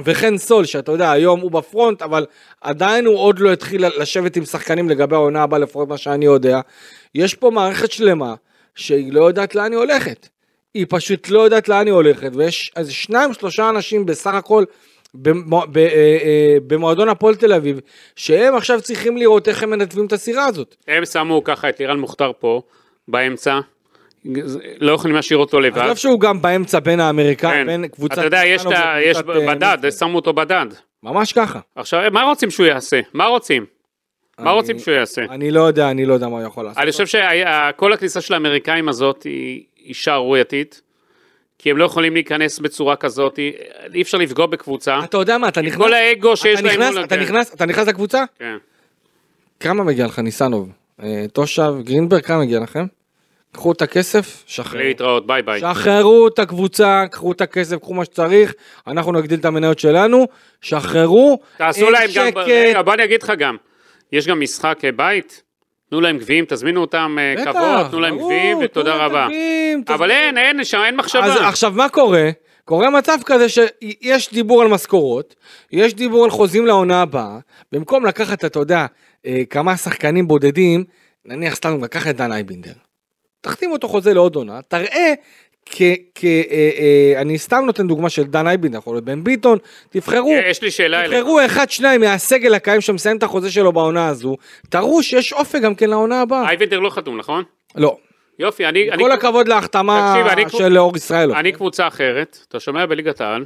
[0.03, 2.25] וחן סול, שאתה יודע, היום הוא בפרונט, אבל
[2.61, 6.59] עדיין הוא עוד לא התחיל לשבת עם שחקנים לגבי העונה הבאה, לפחות מה שאני יודע.
[7.15, 8.35] יש פה מערכת שלמה
[8.75, 10.27] שהיא לא יודעת לאן היא הולכת.
[10.73, 14.63] היא פשוט לא יודעת לאן היא הולכת, ויש איזה שניים שלושה אנשים בסך הכל
[15.15, 15.83] במו- ב- אה,
[16.23, 17.79] אה, במועדון הפועל תל אביב,
[18.15, 20.75] שהם עכשיו צריכים לראות איך הם מנתבים את הסירה הזאת.
[20.87, 22.61] הם שמו ככה את לירן מוכתר פה,
[23.07, 23.59] באמצע.
[24.79, 25.77] לא יכולים להשאיר אותו לבד.
[25.81, 27.67] עזוב שהוא גם באמצע בין האמריקאים, כן.
[27.67, 28.13] בין קבוצת...
[28.17, 29.21] אתה יודע, יש ה- יש אה,
[29.55, 29.77] בדד.
[29.99, 30.65] שמו אותו בדד.
[31.03, 31.59] ממש ככה.
[31.75, 32.99] עכשיו, מה רוצים שהוא יעשה?
[33.13, 33.65] מה רוצים?
[34.39, 35.21] מה אני- רוצים שהוא יעשה?
[35.29, 36.83] אני לא יודע, אני לא יודע מה הוא יכול לעשות.
[36.83, 40.81] אני חושב שכל הכניסה של האמריקאים הזאת היא היא שערורייתית,
[41.59, 43.39] כי הם לא יכולים להיכנס בצורה כזאת,
[43.93, 44.99] אי אפשר לפגוע בקבוצה.
[45.03, 45.77] אתה יודע מה, אתה נכנס...
[45.77, 47.15] כל האגו שיש להם נכנס- מול- אתה.
[47.15, 48.23] נכנס, אתה נכנס לקבוצה?
[48.39, 48.57] כן.
[49.59, 50.69] כמה מגיע לך ניסנוב?
[51.03, 52.85] אה, תושב גרינברג, כמה מגיע לכם?
[53.51, 54.83] קחו את הכסף, שחררו.
[54.83, 55.59] להתראות, ביי ביי.
[55.59, 58.53] שחררו את הקבוצה, קחו את הכסף, קחו מה שצריך,
[58.87, 60.27] אנחנו נגדיל את המניות שלנו,
[60.61, 62.27] שחררו, תעשו להם גם.
[62.37, 63.55] רגע, בוא אני אגיד לך גם,
[64.11, 65.43] יש גם משחק אה, בית,
[65.89, 69.27] תנו להם גביעים, תזמינו אותם אה, כבוד, תנו להם גביעים ותודה רבה.
[69.87, 70.11] אבל.
[70.11, 71.47] אין, אין שם, אין אז מחשבה.
[71.47, 72.29] עכשיו מה קורה?
[72.65, 75.35] קורה מצב כזה שיש דיבור על משכורות,
[75.71, 77.39] יש דיבור על חוזים לעונה הבאה,
[77.71, 78.85] במקום לקחת, אתה יודע,
[79.25, 80.83] אה, כמה שחקנים בודדים,
[81.25, 82.73] נניח סתם לקח את דן אייבינדר.
[83.41, 85.13] תחתים אותו חוזה לעוד עונה, תראה,
[85.71, 85.81] כ...
[86.15, 89.57] כ אה, אה, אני סתם נותן דוגמה של דן אייבינדר, יכול להיות בן ביטון,
[89.89, 91.13] תבחרו, אה, יש לי שאלה אליך.
[91.19, 94.37] תבחרו אחד שניים מהסגל הקיים שמסיים את החוזה שלו בעונה הזו,
[94.69, 96.47] תראו שיש אופק גם כן לעונה הבאה.
[96.49, 97.43] אייבנדר לא חתום, נכון?
[97.75, 97.97] לא,
[98.39, 98.91] יופי, אני...
[98.91, 101.35] אני- כל הכבוד להחתמה תקשיב, אני- של אור ישראלוב.
[101.37, 103.45] אני קבוצה אחרת, אתה שומע בליגת העל,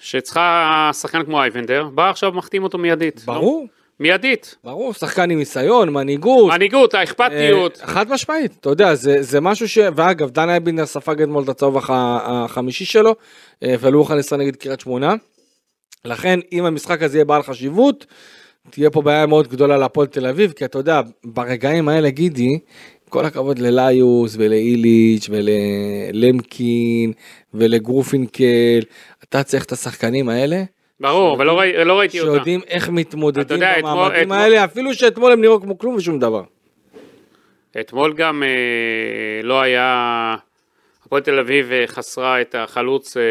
[0.00, 3.20] שצריכה שחקן כמו אייבנדר, בא עכשיו מחתים אותו מיידית.
[3.24, 3.66] ברור.
[3.68, 3.79] לא?
[4.00, 4.56] מיידית.
[4.64, 6.52] ברור, שחקן עם ניסיון, מנהיגות.
[6.52, 7.80] מנהיגות, האכפתיות.
[7.80, 9.78] אה, חד משמעית, אתה יודע, זה, זה משהו ש...
[9.96, 11.90] ואגב, דן אייבינדר ספג אתמול את הצהוב הח...
[11.92, 13.14] החמישי שלו,
[13.62, 15.14] אה, ולא יוכל לנסוע נגד קריית שמונה.
[16.04, 18.06] לכן, אם המשחק הזה יהיה בעל חשיבות,
[18.70, 22.58] תהיה פה בעיה מאוד גדולה להפועל תל אביב, כי אתה יודע, ברגעים האלה, גידי,
[23.08, 27.12] כל הכבוד לליוס ולאיליץ' וללמקין
[27.54, 28.80] ולגרופינקל,
[29.24, 30.62] אתה צריך את השחקנים האלה
[31.00, 32.32] ברור, אבל לא לא ראיתי אותה.
[32.32, 36.18] שיודעים איך מתמודדים יודע, אתמול- במעמדים אתמול- האלה, אפילו שאתמול הם נראו כמו כלום ושום
[36.18, 36.42] דבר.
[37.80, 38.48] אתמול גם אה,
[39.42, 40.34] לא היה,
[41.06, 43.22] הפועל תל אביב אה, חסרה את החלוץ אה,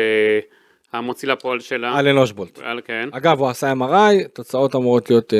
[0.94, 2.00] המוציא לפועל שלה.
[2.00, 2.60] אלן אושבולט.
[2.64, 3.10] על כן.
[3.12, 5.40] אגב, הוא עשה MRI, תוצאות אמורות להיות אה,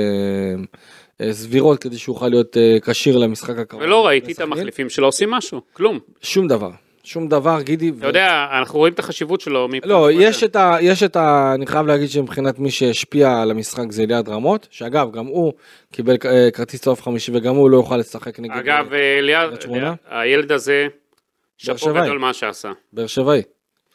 [1.22, 3.84] אה, סבירות כדי שהוא יוכל להיות אה, כשיר למשחק הקרוב.
[3.84, 4.40] ולא ראיתי את.
[4.40, 6.00] המחליפים שלו עושים משהו, כלום.
[6.22, 6.70] שום דבר.
[7.10, 7.92] שום דבר, גידי.
[7.98, 9.68] אתה יודע, אנחנו רואים את החשיבות שלו.
[9.84, 10.78] לא, יש את ה...
[10.82, 11.52] יש את ה...
[11.56, 15.54] אני חייב להגיד שמבחינת מי שהשפיע על המשחק זה ליעד רמות, שאגב, גם הוא
[15.92, 19.94] קיבל אה, כרטיס צהוב חמישי וגם הוא לא יוכל לשחק נגד אגב, אה, שמונה?
[20.10, 20.88] הילד הזה,
[21.58, 21.94] שאפו.
[21.94, 22.72] גדול מה שעשה.
[22.94, 23.42] באר שבעי.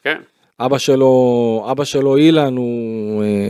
[0.03, 0.21] כן.
[0.59, 3.49] אבא שלו, אבא שלו אילן הוא אה,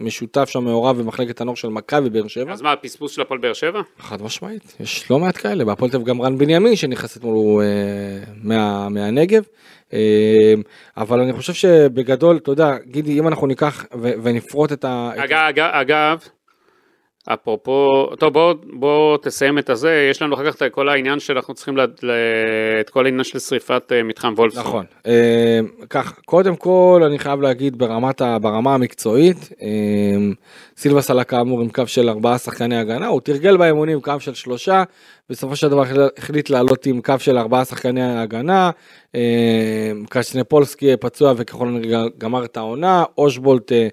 [0.00, 2.52] משותף שם מעורב במחלקת הנוער של מכבי באר שבע.
[2.52, 3.80] אז מה, הפספוס של הפועל באר שבע?
[3.98, 8.88] חד משמעית, יש לא מעט כאלה, בהפועל תל גם רן בנימין שנכנס אתמול אה, מה,
[8.88, 9.42] מהנגב,
[9.92, 10.54] אה,
[10.96, 15.10] אבל אני חושב שבגדול, אתה יודע, גידי, אם אנחנו ניקח ו- ונפרוט את ה...
[15.16, 16.18] אגב, אגב, אגב,
[17.34, 21.54] אפרופו, טוב בוא, בוא תסיים את הזה, יש לנו אחר כך את כל העניין שאנחנו
[21.54, 22.10] צריכים, ל, ל,
[22.80, 24.62] את כל העניין של שריפת אה, מתחם וולפסון.
[24.62, 29.68] נכון, אה, כך, קודם כל אני חייב להגיד ברמת ה, ברמה המקצועית, אה,
[30.76, 34.82] סילבס עלה כאמור עם קו של ארבעה שחקני הגנה, הוא תרגל באימונים קו של שלושה,
[35.30, 38.70] בסופו של דבר החל- החליט לעלות עם קו של ארבעה שחקני הגנה,
[39.14, 39.20] אה,
[40.08, 43.88] קצ'נפולסקי פצוע וככל הנראה גמר את העונה, אושבולט אה,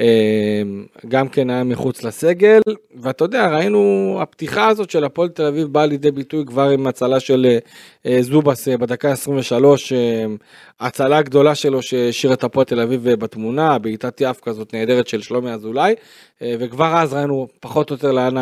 [0.00, 0.62] אה,
[1.08, 2.60] גם כן היה מחוץ לסגל,
[3.00, 3.80] ואתה יודע, ראינו
[4.22, 7.58] הפתיחה הזאת של הפועל תל אביב באה לידי ביטוי כבר עם הצלה של אה,
[8.06, 10.24] אה, זובס אה, בדקה 23, אה,
[10.80, 15.22] הצלה גדולה שלו שהשאיר את הפועל תל אביב אה, בתמונה, בעיטת יף כזאת נהדרת של
[15.22, 15.94] שלומי אזולאי,
[16.42, 18.34] אה, וכבר אז ראינו פחות או יותר לאן,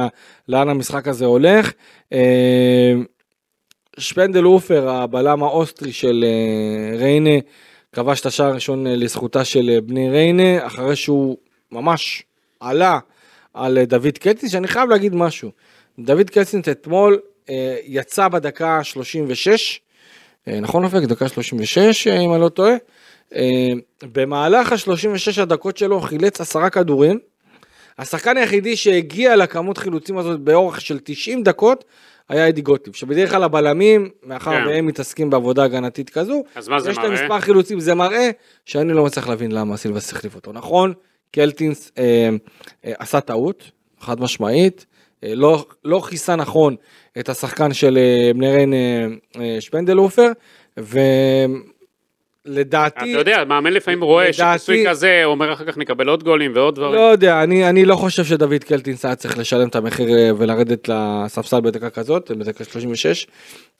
[0.49, 1.73] לאן המשחק הזה הולך.
[2.38, 3.03] אה,
[3.99, 7.38] שפנדלהופר, הבלם האוסטרי של אה, ריינה,
[7.92, 11.37] כבש את השער הראשון אה, לזכותה של בני ריינה, אחרי שהוא
[11.72, 12.22] ממש
[12.61, 12.98] עלה
[13.55, 15.51] על דוד קלטינס, שאני חייב להגיד משהו.
[15.98, 17.18] דוד קלטינס אתמול
[17.85, 19.81] יצא בדקה 36,
[20.48, 21.03] אה, נכון אופק?
[21.03, 22.74] דקה 36 אה, אם אני לא טועה.
[24.03, 27.18] במהלך ה-36 הדקות שלו חילץ עשרה כדורים.
[27.98, 31.85] השחקן היחידי שהגיע לכמות חילוצים הזאת באורך של 90 דקות
[32.29, 34.67] היה אדי גוטליב, שבדרך כלל הבלמים, מאחר כן.
[34.67, 37.23] והם מתעסקים בעבודה הגנתית כזו, אז מה זה יש להם מראה?
[37.25, 38.31] מספר חילוצים, זה מראה
[38.64, 40.53] שאני לא מצליח להבין למה סילבס החליף אותו.
[40.53, 40.93] נכון,
[41.31, 42.29] קלטינס אה,
[42.85, 44.87] אה, עשה טעות, חד משמעית,
[45.25, 46.77] אה, לא, לא כיסה נכון
[47.19, 49.07] את השחקן של אה, בני ריין אה,
[49.41, 50.33] אה, שפנדלופר,
[52.49, 53.11] ולדעתי...
[53.13, 56.75] אתה יודע, מאמן לפעמים רואה לדעתי- שכיסוי כזה, אומר אחר כך נקבל עוד גולים ועוד
[56.75, 56.95] דברים.
[56.95, 60.89] לא יודע, אני, אני לא חושב שדוד קלטינס היה צריך לשלם את המחיר אה, ולרדת
[60.89, 63.27] לספסל בדקה כזאת, בדקה 36.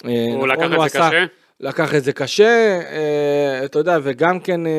[0.05, 1.25] אה, הוא נכון, לקח את זה עשה- קשה?
[1.61, 4.73] לקח את זה קשה, אה, אתה יודע, וגם כן אה,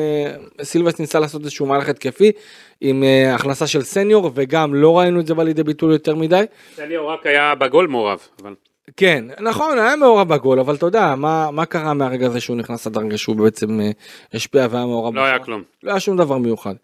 [0.62, 2.32] סילבס ניסה לעשות איזשהו מהלך התקפי
[2.80, 6.44] עם אה, הכנסה של סניור, וגם לא ראינו את זה בא לידי ביטוי יותר מדי.
[6.76, 8.54] סניור רק היה בגול מעורב, אבל...
[8.96, 12.86] כן, נכון, היה מעורב בגול, אבל אתה יודע, מה, מה קרה מהרגע הזה שהוא נכנס
[12.86, 13.90] לדרגה שהוא בעצם אה,
[14.34, 15.14] השפיע והיה מעורב?
[15.14, 15.44] לא היה בשער?
[15.44, 15.62] כלום.
[15.82, 16.74] לא היה שום דבר מיוחד.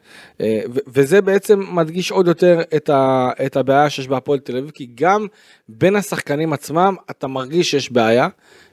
[0.41, 4.89] אה, וזה בעצם מדגיש עוד יותר את, ה- את הבעיה שיש בהפועל תל אביב, כי
[4.95, 5.27] גם
[5.69, 8.29] בין השחקנים עצמם אתה מרגיש שיש בעיה,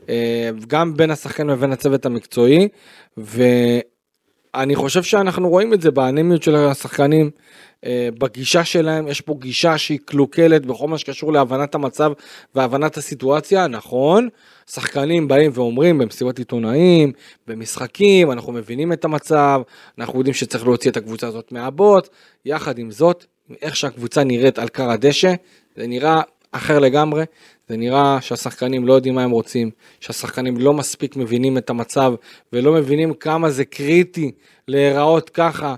[0.09, 2.67] אה, גם בין השחקן ובין הצוות המקצועי,
[3.17, 7.29] ואני חושב שאנחנו רואים את זה באנמיות של השחקנים,
[8.17, 12.11] בגישה שלהם, יש פה גישה שהיא קלוקלת בכל מה שקשור להבנת המצב
[12.55, 14.29] והבנת הסיטואציה, נכון,
[14.71, 17.11] שחקנים באים ואומרים במסיבת עיתונאים,
[17.47, 19.61] במשחקים, אנחנו מבינים את המצב,
[19.97, 22.09] אנחנו יודעים שצריך להוציא את הקבוצה הזאת מהבוט,
[22.45, 23.25] יחד עם זאת,
[23.61, 25.33] איך שהקבוצה נראית על כר הדשא,
[25.75, 27.23] זה נראה אחר לגמרי,
[27.69, 32.13] זה נראה שהשחקנים לא יודעים מה הם רוצים, שהשחקנים לא מספיק מבינים את המצב
[32.53, 34.31] ולא מבינים כמה זה קריטי
[34.67, 35.75] להיראות ככה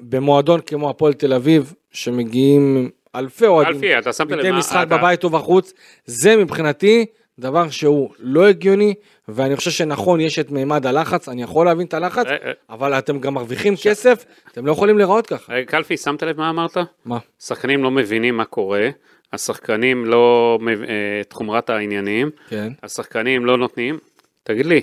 [0.00, 4.96] במועדון כמו הפועל תל אביב, שמגיעים אלפי אוהדים, אלפי, אתה שמת לב מדי משחק אתה-
[4.98, 5.72] בבית ובחוץ,
[6.06, 7.06] זה מבחינתי
[7.38, 8.94] דבר שהוא לא הגיוני,
[9.28, 12.52] ואני חושב שנכון, יש את מימד הלחץ, אני יכול להבין את הלחץ, אה, אה.
[12.70, 15.52] אבל אתם גם מרוויחים כסף, אתם לא יכולים להיראות ככה.
[15.52, 16.76] רגע, קלפי, שמת לב מה אמרת?
[17.04, 17.18] מה?
[17.40, 18.88] שחקנים לא מבינים מה קורה,
[19.32, 20.74] השחקנים לא אה,
[21.20, 22.72] את חומרת העניינים, כן.
[22.82, 23.98] השחקנים לא נותנים.
[24.42, 24.80] תגיד לי,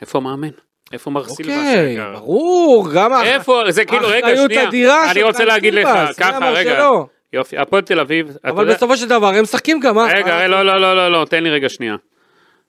[0.00, 0.48] איפה המאמן?
[0.92, 1.96] איפה מר סילבס אוקיי?
[2.12, 5.88] ברור, גם איפה, זה כאילו, רגע, האחריות שנייה, אדירה אני של רוצה חיים להגיד לך,
[5.96, 7.06] סילבס, ככה, רגע, שלא?
[7.32, 10.04] יופי, הפועל תל אביב, אתה אבל יודע- בסופו של דבר הם משחקים גם, אה?
[10.14, 11.96] רגע, לא, לא, לא, לא, לא, תן לי רגע שנייה.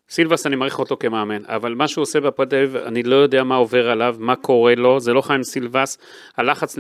[0.10, 3.44] סילבס, אני מעריך אותו כמאמן, אבל מה שהוא עושה בהפועל תל אביב, אני לא יודע
[3.44, 5.98] מה עובר עליו, מה קורה לו, זה לא חיים סילבס,
[6.38, 6.78] הלחץ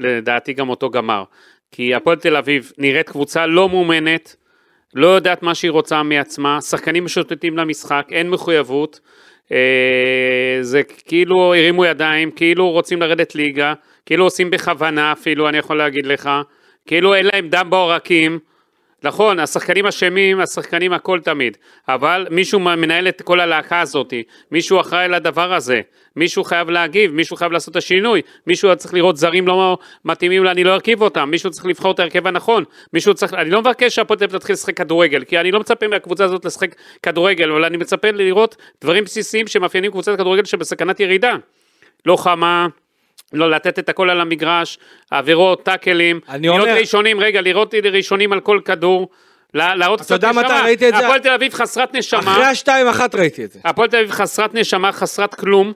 [0.00, 1.24] לדעתי גם אותו גמר.
[1.72, 4.36] כי הפועל תל אביב נראית קבוצה לא מאומנת,
[4.94, 9.00] לא יודעת מה שהיא רוצה מעצמה, שחקנים משוטטים למשחק, אין מחויבות,
[10.60, 13.74] זה כאילו הרימו ידיים, כאילו רוצים לרדת ליגה,
[14.06, 16.30] כאילו עושים בכוונה אפילו, אני יכול להגיד לך,
[16.86, 18.38] כאילו אין להם דם בעורקים.
[19.02, 21.56] נכון, השחקנים אשמים, השחקנים הכל תמיד,
[21.88, 24.14] אבל מישהו מנהל את כל הלהקה הזאת,
[24.50, 25.80] מישהו אחראי לדבר הזה,
[26.18, 30.50] מישהו חייב להגיב, מישהו חייב לעשות את השינוי, מישהו צריך לראות זרים לא מתאימים לה,
[30.50, 33.94] אני לא ארכיב אותם, מישהו צריך לבחור את ההרכב הנכון, מישהו צריך, אני לא מבקש
[33.94, 38.10] שהפועל תתחיל לשחק כדורגל, כי אני לא מצפה מהקבוצה הזאת לשחק כדורגל, אבל אני מצפה
[38.10, 41.36] לראות דברים בסיסיים שמאפיינים קבוצת כדורגל שבסכנת ירידה.
[42.06, 42.66] לא חמה,
[43.32, 44.78] לא לתת את הכל על המגרש,
[45.10, 49.08] עבירות, טאקלים, להיות אומר- ראשונים, רגע, לראות ראשונים על כל כדור,
[49.54, 50.42] לה- להראות קצת יודע נשמה.
[50.42, 51.04] מתי ראיתי את זה?
[51.04, 52.20] הפועל תל אביב חסרת נשמה.
[52.20, 53.60] אחרי השתיים אחת ראיתי את זה.
[53.64, 55.72] הפועל תל אביב חסרת נשמה, חסרת כלום,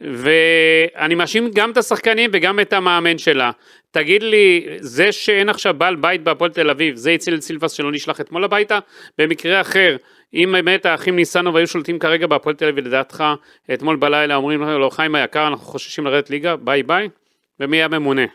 [0.00, 3.50] ואני מאשים גם את השחקנים וגם את המאמן שלה.
[3.90, 7.92] תגיד לי, זה שאין עכשיו בעל בית בהפועל תל אביב, זה הציל את סילבס שלא
[7.92, 8.78] נשלח אתמול הביתה?
[9.18, 9.96] במקרה אחר,
[10.34, 13.24] אם באמת האחים ניסנוב היו שולטים כרגע בהפועל תל אביב, לדעתך,
[13.74, 17.08] אתמול בלילה אומרים לו, חיים היקר, אנחנו חוששים לרדת ליגה, ביי ביי,
[17.60, 18.22] ומי היה ממונה?
[18.22, 18.26] אה,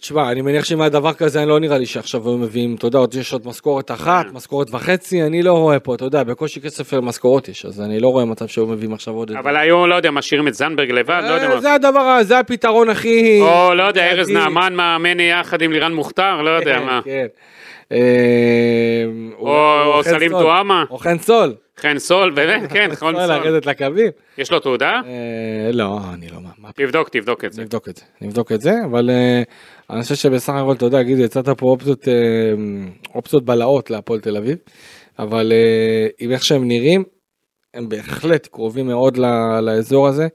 [0.00, 2.86] תשמע, אני מניח שאם היה דבר כזה, אני לא נראה לי שעכשיו היו מביאים, אתה
[2.86, 4.32] יודע, עוד יש עוד משכורת אחת, כן.
[4.36, 8.08] משכורת וחצי, אני לא רואה פה, אתה יודע, בקושי כסף למשכורות יש, אז אני לא
[8.08, 9.32] רואה מצב שהיו מביאים עכשיו עוד...
[9.32, 11.60] אבל היו, לא יודע, משאירים את זנברג לבד, לא יודע אה, מה.
[11.60, 13.40] זה הדבר, זה הפתרון הכי...
[13.40, 14.30] או לא יודע, ארז.
[14.30, 17.00] נעמן מאמן יחד עם לירן מוכתר, לא יודע מה.
[17.04, 17.26] כן.
[17.92, 17.98] אה,
[19.38, 20.30] או- סלים.
[20.30, 20.84] טועמה.
[20.90, 21.54] או חן סול.
[21.80, 23.14] חן סול, באמת, כן, חן סול.
[23.14, 24.10] לרדת לקווים.
[24.38, 25.00] יש לו תעודה?
[25.06, 26.38] אה, לא, אני לא,
[26.74, 27.62] תבדוק, תבדוק את זה.
[27.62, 29.42] נבדוק את זה, נבדוק את זה, אבל אה,
[29.90, 34.58] אני חושב שבסך הכל, אתה יודע, גידי, יצאת פה אופציות, אה, בלהות להפועל תל אביב,
[35.18, 35.52] אבל
[36.18, 37.04] עם איך שהם נראים,
[37.74, 39.16] הם בהחלט קרובים מאוד
[39.62, 40.28] לאזור הזה.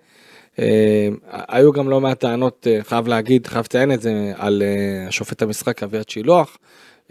[1.27, 4.63] היו גם לא מעט טענות, חייב להגיד, חייב לציין את זה, על
[5.08, 6.58] השופט המשחק אביעד שילוח.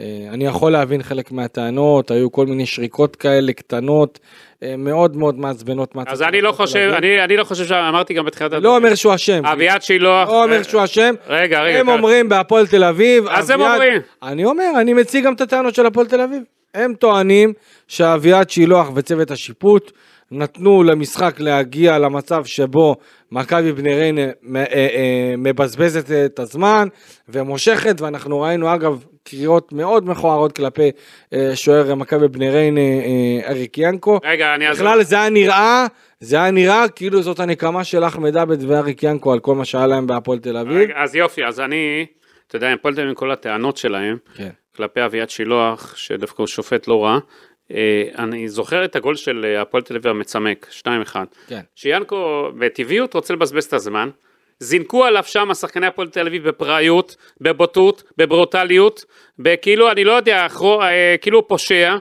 [0.01, 4.19] אה, אני יכול להבין חלק מהטענות, היו כל מיני שריקות כאלה קטנות,
[4.63, 5.93] אה, מאוד מאוד מעצבנות.
[6.07, 6.93] אז אני לא חושב.
[6.97, 9.47] אני אני לא חושב שאמרתי גם בתחילת לא אומר שהוא אשם.
[9.47, 10.29] אביעד שילוח.
[10.29, 11.15] לא אומר שהוא אשם.
[11.27, 11.81] רגע, רגע.
[11.81, 11.89] הם.
[11.89, 13.27] אומרים בהפועל תל אביב.
[13.29, 14.03] אז הם אומרים.
[14.23, 16.43] אני אומר, אני מציג גם את הטענות של הפועל תל אביב.
[16.75, 17.53] הם טוענים
[17.89, 19.93] שאביעד שילוח וצוות השיפוט
[20.31, 22.97] נתנו למשחק להגיע למצב שבו
[23.33, 24.23] מכבי בני ריינה
[24.57, 26.89] אה, אה, מבזבזת את הזמן
[27.29, 30.91] ומושכת, ואנחנו ראינו אגב קריאות מאוד מכוערות כלפי
[31.33, 34.19] אה, שוער מכבי בני ריינה אה, אריק ינקו.
[34.25, 34.87] רגע, אני אעזור.
[34.87, 35.87] בכלל זה היה נראה,
[36.21, 39.87] זה היה נראה כאילו זאת הנקמה של אחמד עבד ואריק ינקו על כל מה שהיה
[39.87, 40.77] להם בהפועל תל אביב.
[40.77, 42.07] רגע, אז יופי, אז אני,
[42.47, 44.51] אתה יודע, הפועל תל אביב עם כל הטענות שלהם, כן.
[44.77, 47.19] כלפי אביעד שילוח, שדווקא הוא שופט לא רע.
[47.71, 51.17] אה, אני זוכר את הגול של הפועל תל אביב המצמק, 2-1.
[51.47, 51.61] כן.
[51.75, 54.11] שיאנקו בטבעיות רוצה לבזבז את הזמן.
[54.61, 59.05] זינקו עליו שם השחקני הפועל תל אביב בפראיות, בבוטות, בברוטליות,
[59.39, 61.97] בכאילו, אני לא יודע, אחרו, אה, כאילו פושע.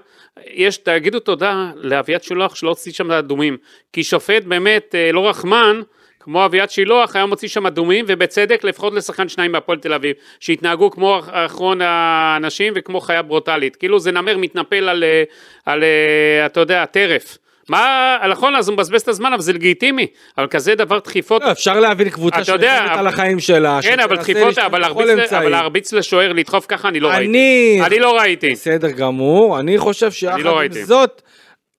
[0.48, 3.58] יש, תגידו תודה לאביעד שילוח שלא הוציא שם אדומים.
[3.94, 5.82] כי שופט באמת אה, לא רחמן,
[6.20, 10.92] כמו אביעד שילוח, היה מוציא שם אדומים, ובצדק, לפחות לשחקן שניים בהפועל תל אביב, שהתנהגו
[10.92, 13.76] כמו אחרון האנשים וכמו חיה ברוטלית.
[13.76, 15.24] כאילו זה נמר מתנפל על, אה,
[15.66, 17.38] על אה, אתה יודע, טרף.
[17.70, 20.08] מה, נכון, אז הוא מבזבז את הזמן, אבל זה לגיטימי.
[20.38, 23.80] אבל כזה דבר דחיפות, לא, אפשר להבין קבוצה שנלחמת על החיים שלה.
[23.82, 25.34] כן, אבל דחיפות, אבל להרביץ.
[25.34, 27.26] אבל לשוער, לדחוף ככה, אני לא ראיתי.
[27.26, 27.82] אני...
[27.86, 28.52] אני לא ראיתי.
[28.52, 30.72] בסדר גמור, אני חושב שיחד לא עם.
[30.72, 31.22] זאת,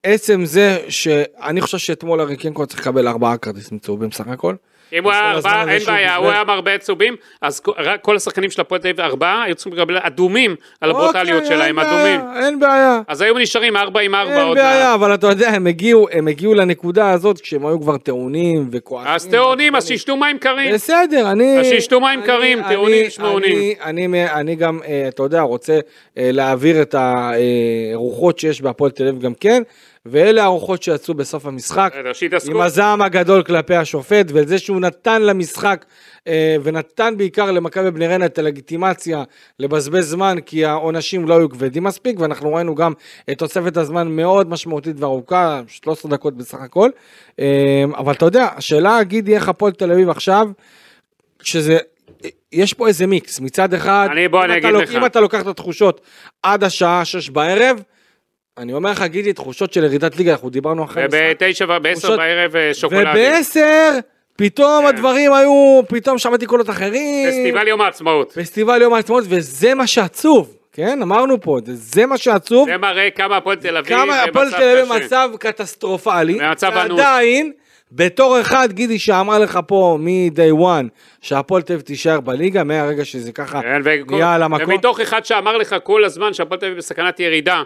[0.03, 4.55] עצם זה שאני חושב שאתמול אריק ינקו צריך לקבל ארבעה כרטיסים צהובים סך הכל.
[4.93, 6.31] אם הוא היה ארבעה, אין בעיה, הוא.
[6.31, 7.61] היה מרבה צהובים, אז
[8.03, 11.79] כל- השחקנים של הפועל תל אביב, ארבעה, היו צריכים לקבל אדומים על הברוטליות אוקיי, שלהם,
[11.79, 12.21] אין אדומים.
[12.45, 13.01] אין בעיה.
[13.09, 17.11] אז היו נשארים ארבע עם ארבע אין עוד בעיה, אבל אתה יודע, הם הגיעו, לנקודה
[17.11, 19.13] הזאת כשהם היו כבר טעונים וכועסים.
[19.13, 20.75] אז טעונים, אז שישתו מים קרים.
[20.75, 21.59] בסדר, אני...
[21.61, 23.73] אז שישתו מים קרים, טעונים, שמעונים.
[23.85, 25.79] אני, גם, אה, אתה יודע, רוצה
[26.19, 29.63] אה, להעביר את הרוחות שיש בהפועל תל אביב גם כן,
[30.07, 31.95] ואלה הרוחות שיצאו בסוף המשחק.
[32.13, 32.51] שיתעסקו.
[32.51, 35.85] עם הזעם הגדול כלפי השופט, וזה שהוא נתן למשחק,
[36.29, 39.23] אה, ונתן בעיקר למכבי בני ריינה את הלגיטימציה
[39.59, 42.93] לבזבז זמן, כי העונשים לא היו כבדים מספיק, ואנחנו ראינו גם
[43.31, 46.91] את תוספת הזמן מאוד משמעותית וארוכה, 13 דקות בסך הכל.
[47.41, 50.49] אה, אבל אתה יודע, השאלה, גידי, איך הפועל תל אביב עכשיו,
[51.43, 51.79] שזה...
[52.53, 54.91] יש פה איזה מיקס, מצד אחד, אני- בוא, אם אני אתה לוק-.
[54.91, 56.01] אם אתה לוקח את התחושות
[56.43, 57.83] עד השעה 6 בערב,
[58.61, 61.05] אני אומר לך, גידי, תחושות של ירידת ליגה, אנחנו דיברנו אחרי.
[61.05, 63.09] ובתשע ובעשר בערב אה, שוקולדים.
[63.11, 63.91] ובעשר,
[64.37, 64.89] פתאום כן.
[64.89, 67.29] הדברים היו, פתאום שמעתי קולות אחרים.
[67.31, 68.33] פסטיבל יום העצמאות.
[68.33, 71.03] פסטיבל יום העצמאות, וזה מה שעצוב, כן?
[71.03, 72.69] אמרנו פה, זה, זה מה שעצוב.
[72.69, 75.01] זה מראה כמה הפועל תל אביב כמה הפועל במצב תל אביב קשה.
[75.01, 76.39] במצב קטסטרופלי.
[76.39, 76.99] במצב אנוש.
[76.99, 77.53] ועדיין,
[77.93, 80.89] בתור אחד, גידי, שאמר לך פה מ-day one,
[81.21, 84.71] שהפועל תל אביב תישאר בליגה, מהרגע שזה ככה כן, נהיה על המקום.
[84.71, 87.63] ומתוך אחד שאמר לך כל הזמן שהפועל תל אביב בסכנת ירידה,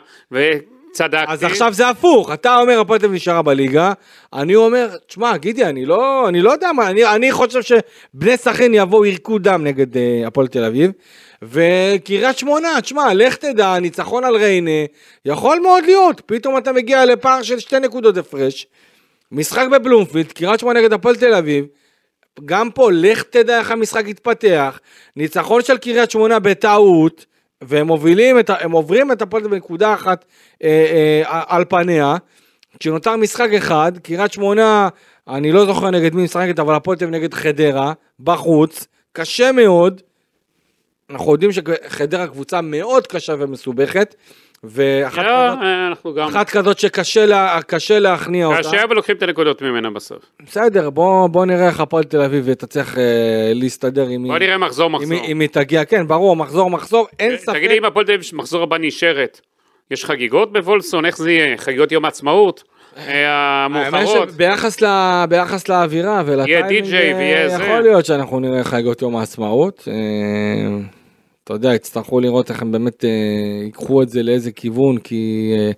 [0.95, 1.33] צדקתי.
[1.33, 3.93] אז עכשיו זה הפוך, אתה אומר הפועל תל אביב נשארה בליגה,
[4.33, 8.75] אני אומר, תשמע, גידי, אני לא, אני לא יודע מה, אני, אני חושב שבני סכנין
[8.75, 10.91] יבואו ירקו דם נגד אה, הפועל תל אביב,
[11.43, 14.71] וקריית שמונה, תשמע, לך תדע, ניצחון על ריינה,
[15.25, 18.67] יכול מאוד להיות, פתאום אתה מגיע לפער של שתי נקודות הפרש,
[19.33, 21.65] משחק בבלומפילד, קריית שמונה נגד הפועל תל אביב,
[22.45, 24.81] גם פה, לך תדע איך המשחק יתפתח,
[25.17, 27.27] ניצחון של קריית שמונה בטעות,
[27.69, 30.25] והם מובילים, את, הם עוברים את הפועל בנקודה אחת
[30.63, 32.17] אה, אה, על פניה,
[32.81, 34.89] כשנותר משחק אחד, קריית שמונה,
[35.29, 40.03] אני לא זוכר נגד מי משחקת, אבל הפועל נגד חדרה, בחוץ, קשה מאוד,
[41.11, 44.15] אנחנו יודעים שחדרה קבוצה מאוד קשה ומסובכת,
[44.65, 46.29] ואחת לא, כזאת, אה, גם...
[46.29, 47.59] אחת כזאת שקשה לה,
[48.01, 48.59] להכניע אותה.
[48.59, 50.19] קשה ולוקחים את הנקודות ממנה בסוף.
[50.47, 53.03] בסדר, בוא, בוא נראה איך הפועל תל אביב תצליח אה,
[53.55, 55.19] להסתדר עם בוא נראה מחזור מחזור.
[55.25, 57.53] אם היא תגיע, כן, ברור, מחזור מחזור, אין ספק.
[57.55, 59.41] תגיד לי אם הפועל תל אביב מחזור הבא נשארת,
[59.91, 61.07] יש חגיגות בוולסון?
[61.07, 61.57] איך זה יהיה?
[61.57, 62.65] חגיגות יום העצמאות?
[62.99, 64.29] אה, המאוחרות?
[64.29, 67.63] ל- ביחס לאווירה ולטיימינג, די-ג'יי אה, ויהיה זה.
[67.65, 69.89] יכול להיות שאנחנו נראה חגיגות יום העצמאות.
[71.45, 73.11] אתה יודע, יצטרכו לראות איך הם באמת אה,
[73.65, 75.71] ייקחו את זה לאיזה כיוון, כי אה,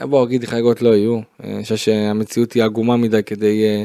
[0.00, 1.14] בוא נגיד חגיגות לא יהיו.
[1.14, 3.84] אה, אני חושב שהמציאות היא עגומה מדי כדי אה,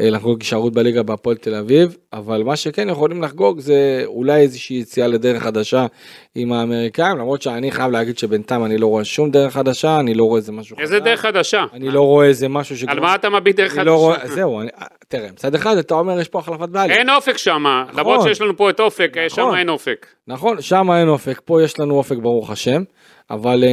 [0.00, 4.76] אה, לחגוג הישארות בליגה בהפועל תל אביב, אבל מה שכן יכולים לחגוג זה אולי איזושהי
[4.76, 5.86] יציאה לדרך חדשה
[6.34, 10.24] עם האמריקאים, למרות שאני חייב להגיד שבינתיים אני לא רואה שום דרך חדשה, אני לא
[10.24, 11.64] רואה איזה משהו איזה דרך חדשה?
[11.72, 12.84] אני לא רואה איזה משהו ש...
[12.84, 14.34] על מה אתה מביט דרך לא רואה, חדשה?
[14.34, 14.68] זהו, אני,
[15.08, 16.96] תראה, מצד אחד אתה אומר יש פה החלפת בעלים.
[16.96, 17.64] אין אופק שם,
[17.94, 19.58] למרות שיש לנו פה את אופק, שם נכון.
[19.58, 20.06] אין אופק.
[20.26, 22.82] נכון, שם אין אופק, פה יש לנו אופק ברוך השם,
[23.30, 23.64] אבל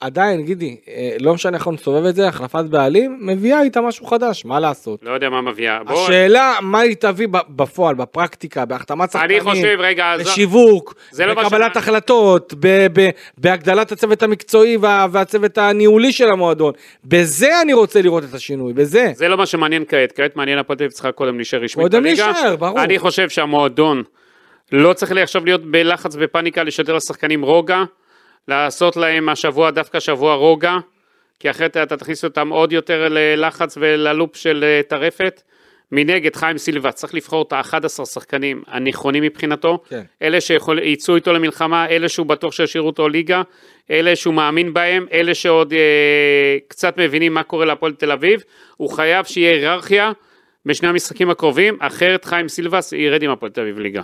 [0.00, 4.44] עדיין, גידי, אה, לא משנה איך נסובב את זה, החלפת בעלים מביאה איתה משהו חדש,
[4.44, 5.00] מה לעשות?
[5.02, 5.78] לא יודע מה מביאה.
[5.84, 9.78] בוא, השאלה, מה היא תביא בפועל, בפרקטיקה, בהחתמת אני שחקנים,
[10.20, 16.30] בשיווק, זה לא בקבלת ש- החלטות, ב- ב- בהגדלת הצוות המקצועי וה- והצוות הניהולי של
[16.30, 16.72] המועדון.
[17.04, 19.12] בזה אני רוצה לראות את השינוי, בזה.
[19.14, 22.02] זה לא מה שמעניין כעת, כעת מעניין הפועל תל אביב צריכה קודם להישאר רשמית קודם.
[22.04, 22.82] להישאר, ברור.
[22.82, 24.02] אני חושב שהמועדון
[24.72, 27.82] לא צריך עכשיו להיות בלחץ ופאניקה לשדר לשחקנים רוגע,
[28.50, 30.76] לעשות להם השבוע דווקא שבוע רוגע,
[31.40, 35.42] כי אחרת אתה תכניס אותם עוד יותר ללחץ וללופ של אה, טרפת.
[35.92, 40.02] מנגד חיים סילבה צריך לבחור את ה-11 שחקנים הנכונים מבחינתו, כן.
[40.22, 43.42] אלה שיצאו איתו למלחמה, אלה שהוא בטוח שישאירו אותו ליגה,
[43.90, 48.42] אלה שהוא מאמין בהם, אלה שעוד אה, קצת מבינים מה קורה להפועל תל אביב,
[48.76, 50.12] הוא חייב שיהיה היררכיה
[50.66, 54.02] בשני המשחקים הקרובים, אחרת חיים סילבס ירד עם הפועל תל אביב ליגה.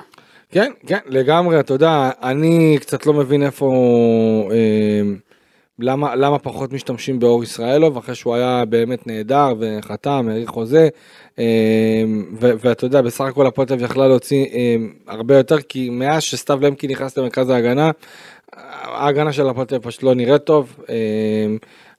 [0.50, 3.68] כן, כן, לגמרי, אתה יודע, אני קצת לא מבין איפה,
[4.52, 5.02] אה,
[5.78, 10.88] למה, למה פחות משתמשים באור ישראלוב, אחרי שהוא היה באמת נהדר וחתם, האריך חוזה,
[11.38, 12.04] אה,
[12.40, 16.86] ואתה יודע, בסך הכל הפועל תל יכלה להוציא אה, הרבה יותר, כי מאז שסתיו למקי
[16.88, 17.90] נכנס למרכז ההגנה,
[18.82, 20.94] ההגנה של הפועל תל אביב פשוט לא נראית טוב, אה,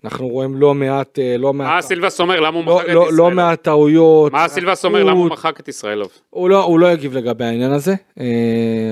[0.04, 2.40] אנחנו רואים לא מעט, אה, לא מעט, מה סילבס אומר?
[2.40, 3.34] למה הוא לא, מחק את לא, לא ישראלוב?
[3.34, 5.04] מעט טעויות, מה סילבס אומר?
[5.04, 6.12] למה הוא מחק את ישראלוב?
[6.30, 8.26] הוא לא, הוא לא יגיב לגבי העניין הזה, אה,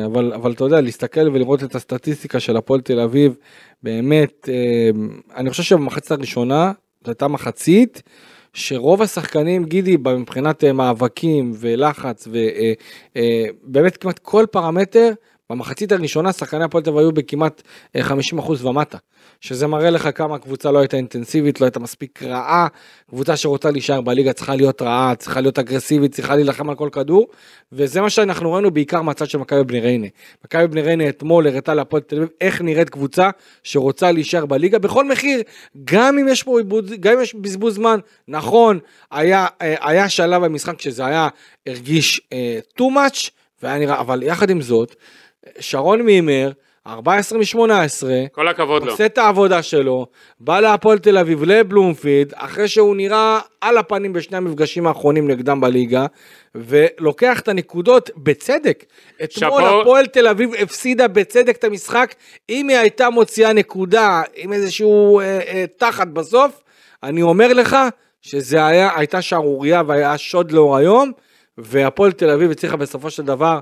[0.06, 3.36] אבל, אבל אתה יודע, להסתכל ולראות את הסטטיסטיקה של הפועל תל אביב,
[3.84, 4.90] באמת, אה,
[5.36, 6.72] אני חושב שבמחצית הראשונה,
[7.06, 8.02] זו הייתה מחצית,
[8.54, 12.28] שרוב השחקנים, גידי, מבחינת מאבקים ולחץ,
[13.66, 15.12] ובאמת כמעט כל פרמטר,
[15.50, 17.62] במחצית הראשונה שחקני הפועל תל היו בכמעט
[17.96, 18.02] אה,
[18.38, 18.98] 50% ומטה,
[19.42, 22.68] שזה מראה לך כמה הקבוצה לא הייתה אינטנסיבית, לא הייתה מספיק רעה,
[23.10, 27.28] קבוצה שרוצה להישאר בליגה צריכה להיות רעה, צריכה להיות אגרסיבית, צריכה להילחם על כל כדור,
[27.72, 30.08] וזה מה שאנחנו ראינו בעיקר מהצד של מכבי בני ריינה.
[30.46, 33.30] מכבי בני ריינה אתמול הראתה להפועל תל אביב איך נראית קבוצה
[33.64, 35.42] שרוצה להישאר בליגה בכל מחיר,
[35.84, 38.80] גם אם יש פה עיבוד, גם אם יש בזבוז זמן, נכון,
[39.12, 41.28] היה, אה, היה שלב במשחק שזה היה,
[41.68, 43.30] הרגיש אה, too much,
[43.64, 44.96] והיה נראה, אבל יחד עם זאת,
[45.60, 46.52] שרון מימר,
[46.88, 48.92] 14 מ-18, כל הכבוד לו.
[48.92, 50.08] עושה את העבודה שלו,
[50.40, 56.06] בא להפועל תל אביב לבלומפילד, אחרי שהוא נראה על הפנים בשני המפגשים האחרונים נגדם בליגה,
[56.56, 58.86] ולוקח את הנקודות בצדק.
[59.24, 59.64] אתמול.
[59.64, 62.16] הפועל תל אביב הפסידה בצדק את המשחק,
[62.50, 66.62] אם היא הייתה מוציאה נקודה עם איזשהו אה, אה, תחת בסוף,
[67.04, 67.78] אני אומר לך
[68.22, 71.12] שזה היה, הייתה שערורייה והיה שוד לאור היום,
[71.58, 73.60] והפועל תל אביב הצליחה בסופו של דבר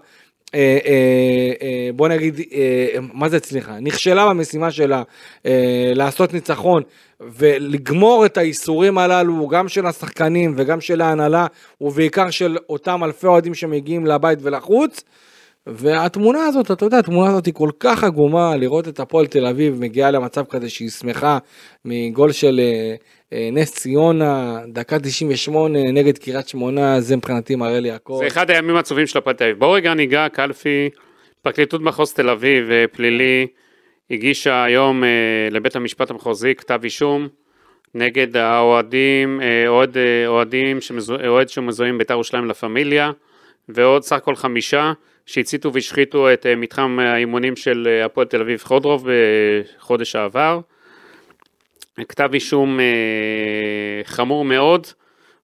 [0.56, 3.80] אה, אה, אה, בוא נגיד, אה, מה זה הצליחה?
[3.82, 5.04] נכשלה במשימה שלה
[5.46, 6.84] אה, לעשות ניצחון
[7.20, 11.46] ולגמור את האיסורים הללו, גם של השחקנים וגם של ההנהלה,
[11.82, 15.04] ובעיקר של אותם אלפי אוהדים שמגיעים לבית ולחוץ.
[15.68, 19.80] והתמונה הזאת, אתה יודע, התמונה הזאת היא כל כך עגומה, לראות את הפועל תל אביב
[19.80, 21.38] מגיעה למצב כזה שהיא שמחה
[21.86, 22.96] מגול של אה,
[23.34, 28.18] אה, נס ציונה, דקה 98 נגד קריית שמונה, זה מבחינתי מראה לי הכל.
[28.20, 29.60] זה אחד הימים העצובים של הפועל תל אביב.
[29.60, 30.90] בואו רגע ניגע, קלפי,
[31.42, 33.48] פרקליטות מחוז תל אביב, אה, פלילי,
[34.12, 35.10] הגישה היום אה,
[35.52, 37.28] לבית המשפט המחוזי כתב אישום
[37.96, 43.12] נגד האוהדים, אה, אוהד, אה, אוהדים שמזו, אוהד שמזוהים בית"ר ירושלים לה פמיליה,
[43.70, 44.94] ועוד סך הכל חמישה
[45.26, 49.08] שהציתו והשחיתו את אה, מתחם האימונים של אה, הפועל תל אביב חודרוב
[49.78, 50.60] בחודש העבר.
[52.08, 52.86] כתב אישום אה,
[54.04, 54.88] חמור מאוד,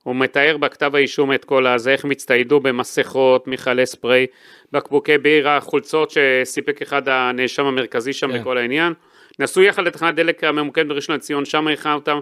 [0.04, 4.26] הוא מתאר בכתב האישום את כל הזה, איך הם הצטיידו במסכות, מכלי ספרי,
[4.72, 8.40] בקבוקי בירה, חולצות שסיפק אחד הנאשם המרכזי שם כן.
[8.40, 8.94] בכל העניין.
[9.40, 12.20] נסעו יחד לתחנת דלק הממוקד בראשון לציון, שם הכנה אותם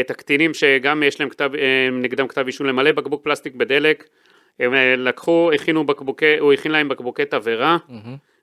[0.00, 1.50] את הקטינים שגם יש להם כתב,
[1.92, 4.04] נגדם כתב אישום למלא בקבוק פלסטיק בדלק.
[4.60, 7.76] הם אה, לקחו, הכינו בקבוקי, הוא הכין להם בקבוקי תבערה.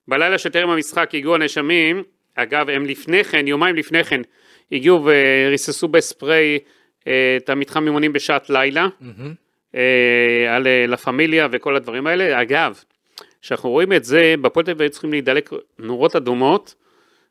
[0.08, 2.02] בלילה שטרם המשחק הגיעו הנאשמים,
[2.34, 4.20] אגב הם לפני כן, יומיים לפני כן,
[4.72, 6.58] הגיעו וריססו בספרי
[7.06, 8.88] אה, את המתחם אימונים בשעת לילה,
[9.74, 12.42] אה, על לה פמיליה וכל הדברים האלה.
[12.42, 12.82] אגב,
[13.42, 16.74] כשאנחנו רואים את זה, בפועל תל אביב צריכים להידלק נורות אדומות,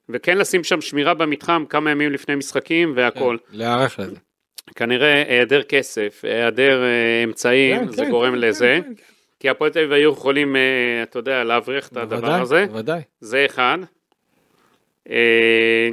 [0.09, 3.37] וכן לשים שם שמירה במתחם כמה ימים לפני משחקים והכל.
[3.51, 4.15] להיערך לזה.
[4.75, 8.79] כנראה היעדר כסף, היעדר אה, אמצעים, כן, זה כן, גורם כן, לזה.
[8.83, 9.03] כן, כן.
[9.39, 12.65] כי הפועל תל אביב היו יכולים, אה, אתה יודע, להבריח את הדבר בוודאי, הזה.
[12.69, 13.01] בוודאי.
[13.19, 13.77] זה אחד.
[15.09, 15.89] אה,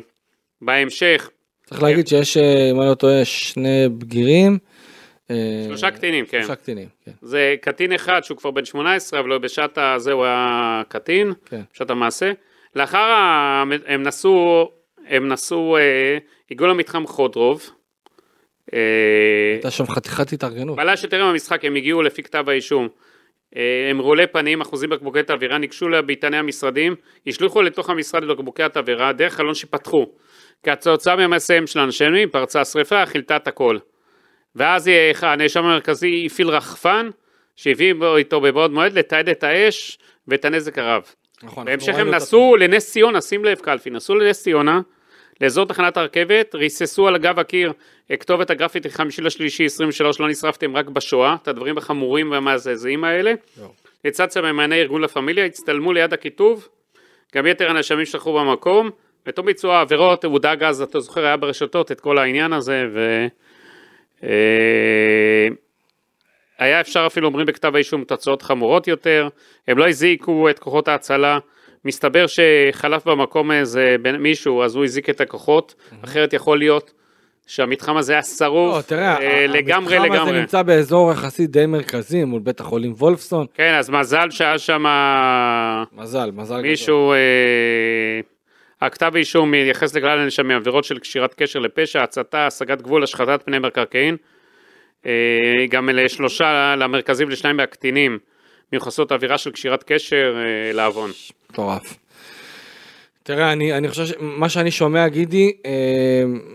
[0.62, 1.30] בהמשך,
[1.66, 4.58] צריך להגיד שיש, אה, אם אני לא טועה, שני בגירים.
[5.66, 6.38] שלושה קטינים, כן.
[6.38, 7.12] שלושה קטינים, כן.
[7.22, 11.60] זה קטין אחד שהוא כבר בן 18, אבל בשעת הזה הוא היה קטין, כן.
[11.74, 12.32] בשעת המעשה.
[12.76, 12.98] לאחר.
[13.86, 14.70] הם נסעו,
[15.06, 15.76] הם נסעו,
[16.50, 17.70] הגיעו למתחם חודרוב.
[18.74, 18.80] אה,
[19.52, 20.76] הייתה שם חתיכת התארגנות.
[20.76, 22.88] בלילה שטרם המשחק הם הגיעו לפי כתב האישום.
[23.56, 26.94] אה, הם רעולי פנים, אחוזים בקבוקי תבערה, ניגשו לביתני המשרדים,
[27.26, 30.06] השליכו לתוך המשרד את בקבוקי התבערה דרך חלון שפתחו.
[30.62, 33.78] כתוצאה ממעשיהם של האנשמים פרצה השרפה, חילטה את הכל.
[34.56, 37.08] ואז אה, הנאשם המרכזי הפעיל רחפן,
[37.56, 39.98] שהביא איתו מבעוד מועד לתעד את האש
[40.28, 41.02] ואת הנזק הרב.
[41.42, 44.80] נכון, בהמשך הם נסעו לנס ציונה, שים לב קלפי, נסעו לנס ציונה,
[45.41, 47.72] לאזור תחנת הרכבת, ריססו על גב הקיר
[48.11, 53.32] אה, כתובת הגרפיטי חמישי לשלישי 23, לא נשרפתם רק בשואה, את הדברים החמורים והמזעזעים האלה.
[53.59, 53.72] יואו.
[54.05, 56.68] לצד סממני ארגון לה פמיליה, הצטלמו ליד הכיתוב,
[57.34, 58.91] גם יתר הנאשמים שכחו במקום,
[59.26, 63.26] בתום ביצוע העבירות, הוא דאג אז, אתה זוכר, היה ברשתות את כל העניין הזה, ו...
[64.22, 65.49] אה,
[66.59, 69.28] היה אפשר אפילו, אומרים בכתב האישום, תוצאות חמורות יותר,
[69.68, 71.39] הם לא הזעיקו את כוחות ההצלה,
[71.87, 75.74] מסתבר שחלף במקום איזה בין- מישהו, אז הוא הזעיק את הכוחות,
[76.05, 76.93] אחרת יכול להיות
[77.47, 80.41] שהמתחם הזה היה שרוף לא, תראה, אה, לגמרי המתחם הזה לגמרי.
[80.41, 83.47] נמצא באזור יחסית די מרכזי מול בית החולים וולפסון.
[83.55, 84.84] כן, אז מזל שהיה שם
[85.93, 86.61] מזל, מזל.
[86.62, 87.16] מישהו, אה,
[88.82, 93.59] הכתב האישום מייחס לכלל הנאשמים עבירות של קשירת קשר לפשע, הצתה, השגת גבול, השחתת פני
[93.59, 94.16] מקרקעין.
[95.07, 95.12] אה,
[95.70, 98.18] גם לשלושה, למרכזים לשניים מהקטינים,
[98.72, 101.10] מיוחסות עבירה של קשירת קשר אה, לעוון.
[101.50, 101.96] מטורף.
[103.22, 105.72] תראה, אני, אני חושב שמה שאני שומע, גידי, אה,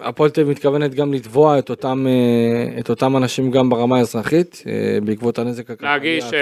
[0.02, 4.64] הפועל תל אביב מתכוונת גם לתבוע את אותם, אה, את אותם אנשים גם ברמה האזרחית,
[5.04, 5.88] בעקבות הנזק הכלכלי.
[5.88, 6.34] להגיש, ש-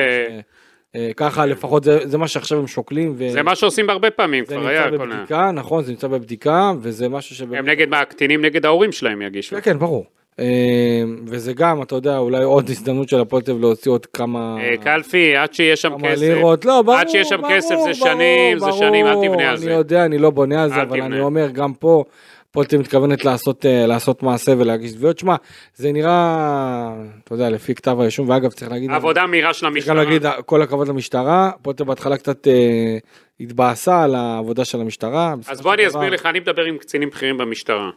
[1.18, 3.14] ככה לפחות זה, זה מה שעכשיו הם שוקלים.
[3.18, 4.90] ו- זה מה שעושים הרבה פעמים, זה כבר נמצא היה.
[4.98, 7.60] כל ה- בבדיקה, נכון, זה נמצא בבדיקה, וזה משהו שבאמת...
[7.60, 9.56] הם נגד מה, הקטינים נגד ההורים שלהם יגישו.
[9.56, 10.06] כן, כן, ברור.
[10.40, 14.58] אה, וזה גם, אתה יודע, אולי עוד הזדמנות של הפועל תל אביב להוציא עוד כמה...
[14.60, 16.22] אה, קלפי, עד שיש שם כמה כסף.
[16.22, 19.50] לירות, לא, ברור, עד שיש שם ברור, כסף זה ברור, שנים, זה שנים, אל תבנה
[19.50, 19.68] על זה.
[19.68, 21.06] אני יודע, אני לא בונה על זה, אבל תבנה.
[21.06, 22.04] אני אומר, גם פה,
[22.50, 25.20] הפועל תל אביב מתכוונת לעשות, אה, לעשות מעשה ולהגיש תביעות.
[25.20, 25.36] שמע,
[25.76, 28.92] זה נראה, אתה יודע, לפי כתב האישום, ואגב, צריך להגיד...
[28.92, 30.04] עבודה מהירה של צריך גם המשטרה.
[30.04, 32.98] להגיד, כל הכבוד למשטרה, הפועל תל אביב בהתחלה קצת אה,
[33.40, 35.36] התבאסה על העבודה של המשטרה.
[35.48, 37.90] אז בוא אני אסביר לך, אני מדבר עם קצינים בכירים במשטרה.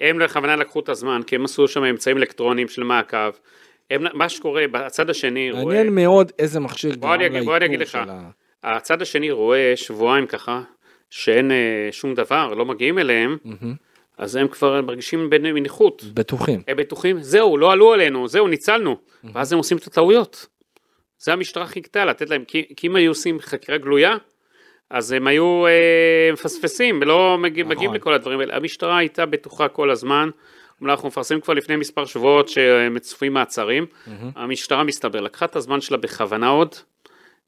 [0.00, 3.30] הם בכוונה לקחו את הזמן, כי הם עשו שם אמצעים אלקטרוניים של מעקב.
[3.90, 7.90] הם, מה שקורה בצד השני, רואה, מעניין מאוד איזה מכשיר לעיכוב לך.
[7.90, 8.30] של ה...
[8.62, 10.62] הצד השני רואה שבועיים ככה,
[11.10, 13.36] שאין אה, שום דבר, לא מגיעים אליהם,
[14.18, 16.04] אז הם כבר מרגישים בנינוחות.
[16.14, 16.62] בטוחים.
[16.68, 18.96] הם בטוחים, זהו, לא עלו עלינו, זהו, ניצלנו.
[19.34, 20.46] ואז הם עושים את הטעויות.
[21.18, 24.16] זה המשטרה חיכתה, לתת להם, כי, כי אם היו עושים חקירה גלויה,
[24.90, 27.76] אז הם היו אה, מפספסים, ולא מגיע, נכון.
[27.76, 28.56] מגיעים לכל הדברים האלה.
[28.56, 30.30] המשטרה הייתה בטוחה כל הזמן.
[30.84, 33.86] אנחנו מפרסמים כבר לפני מספר שבועות שמצופים מעצרים.
[34.36, 36.74] המשטרה מסתבר, לקחה את הזמן שלה בכוונה עוד,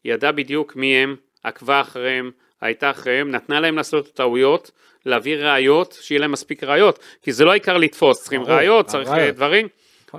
[0.04, 2.30] ידעה בדיוק מי הם, עקבה אחריהם,
[2.60, 4.70] הייתה אחריהם, נתנה להם לעשות את הטעויות,
[5.06, 9.14] להביא ראיות, שיהיה להם מספיק ראיות, כי זה לא העיקר לתפוס, צריכים ראיות, צריך אה,
[9.14, 9.36] הראיות.
[9.36, 9.68] דברים.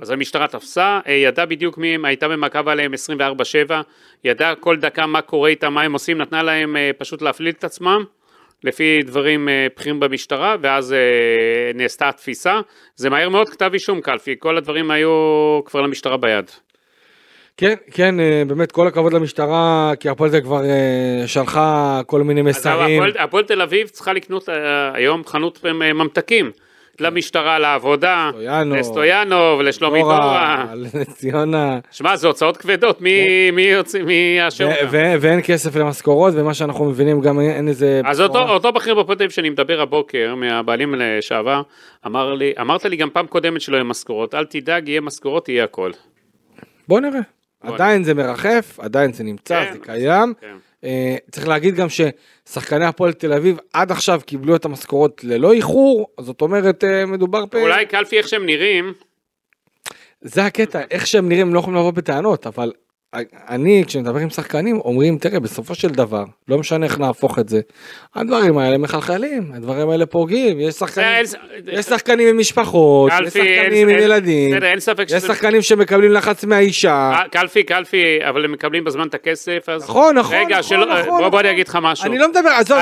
[0.00, 3.80] אז המשטרה תפסה, אה, ידעה בדיוק מי הם, הייתה במעקב עליהם 24/7,
[4.24, 7.64] ידעה כל דקה מה קורה איתם, מה הם עושים, נתנה להם אה, פשוט להפליל את
[7.64, 8.04] עצמם,
[8.64, 10.94] לפי דברים אה, בכירים במשטרה, ואז
[11.74, 12.60] נעשתה התפיסה.
[12.96, 15.10] זה מהר מאוד כתב אישום קלפי, כל הדברים היו
[15.64, 16.50] כבר למשטרה ביד.
[17.56, 18.14] כן, כן,
[18.46, 20.62] באמת כל הכבוד למשטרה, כי הפועל תל אביב כבר
[21.26, 23.02] שלחה כל מיני מסרים.
[23.02, 24.48] הפועל- הפועל תל אביב צריכה לקנות
[24.94, 26.50] היום חנות ממתקים.
[27.00, 30.66] למשטרה, לעבודה, סטויאנוב, לסטויאנוב, לשלומי דורה.
[30.74, 34.86] לנס ציונה, שמע, זה הוצאות כבדות, מי מי יוצא, מי יאשר אותם?
[35.20, 38.00] ואין כסף למשכורות, ומה שאנחנו מבינים גם אין איזה...
[38.04, 41.62] אז אותו, בכיר אביב שאני מדבר הבוקר, מהבעלים לשעבר,
[42.06, 45.64] אמר לי, אמרת לי גם פעם קודמת שלא יהיה משכורות, אל תדאג, יהיה משכורות, יהיה
[45.64, 45.90] הכל.
[46.88, 47.20] בוא נראה.
[47.62, 50.34] עדיין זה מרחף, עדיין זה נמצא, כן, זה קיים.
[50.84, 56.06] אה, צריך להגיד גם ששחקני הפועל תל אביב עד עכשיו קיבלו את המשכורות ללא איחור,
[56.20, 57.60] זאת אומרת אה, מדובר פה...
[57.60, 58.92] אולי קלפי איך שהם נראים,
[60.20, 62.72] זה הקטע, איך שהם נראים הם לא יכולים לבוא בטענות, אבל
[63.48, 67.48] אני כשאני מדבר עם שחקנים אומרים תראה בסופו של דבר לא משנה איך נהפוך את
[67.48, 67.60] זה
[68.14, 71.06] הדברים האלה מחלחלים הדברים האלה פוגעים יש שחקנים
[71.72, 74.88] יש שחקנים עם משפחות יש שחקנים עם ילדים יש.
[75.22, 79.82] שחקנים שמקבלים לחץ מהאישה אה, קלפי, קלפי, אבל הם מקבלים בזמן את הכסף, אז...
[79.82, 81.38] נכון נכון רגע, נכון, נכון, בוא נכון.
[81.38, 82.06] אני אגיד לך משהו.
[82.06, 82.78] אני לא מדבר עזוב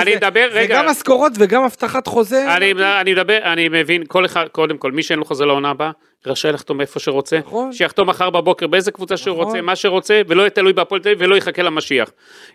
[0.53, 0.67] זה-.
[0.69, 5.03] גם משכורות וגם הבטחת חוזה אני, אני מדבר, אני מבין, כל אחד, קודם כל, מי
[5.03, 5.91] שאין לו חוזה לעונה הבאה,
[6.27, 7.73] רשאי לחתום איפה שרוצה, נכון.
[7.73, 9.47] שיחתום מחר בבוקר באיזה קבוצה שהוא נכון.
[9.47, 12.11] רוצה, מה שרוצה, ולא יהיה תלוי בהפועל תל אביב ולא יחכה למשיח.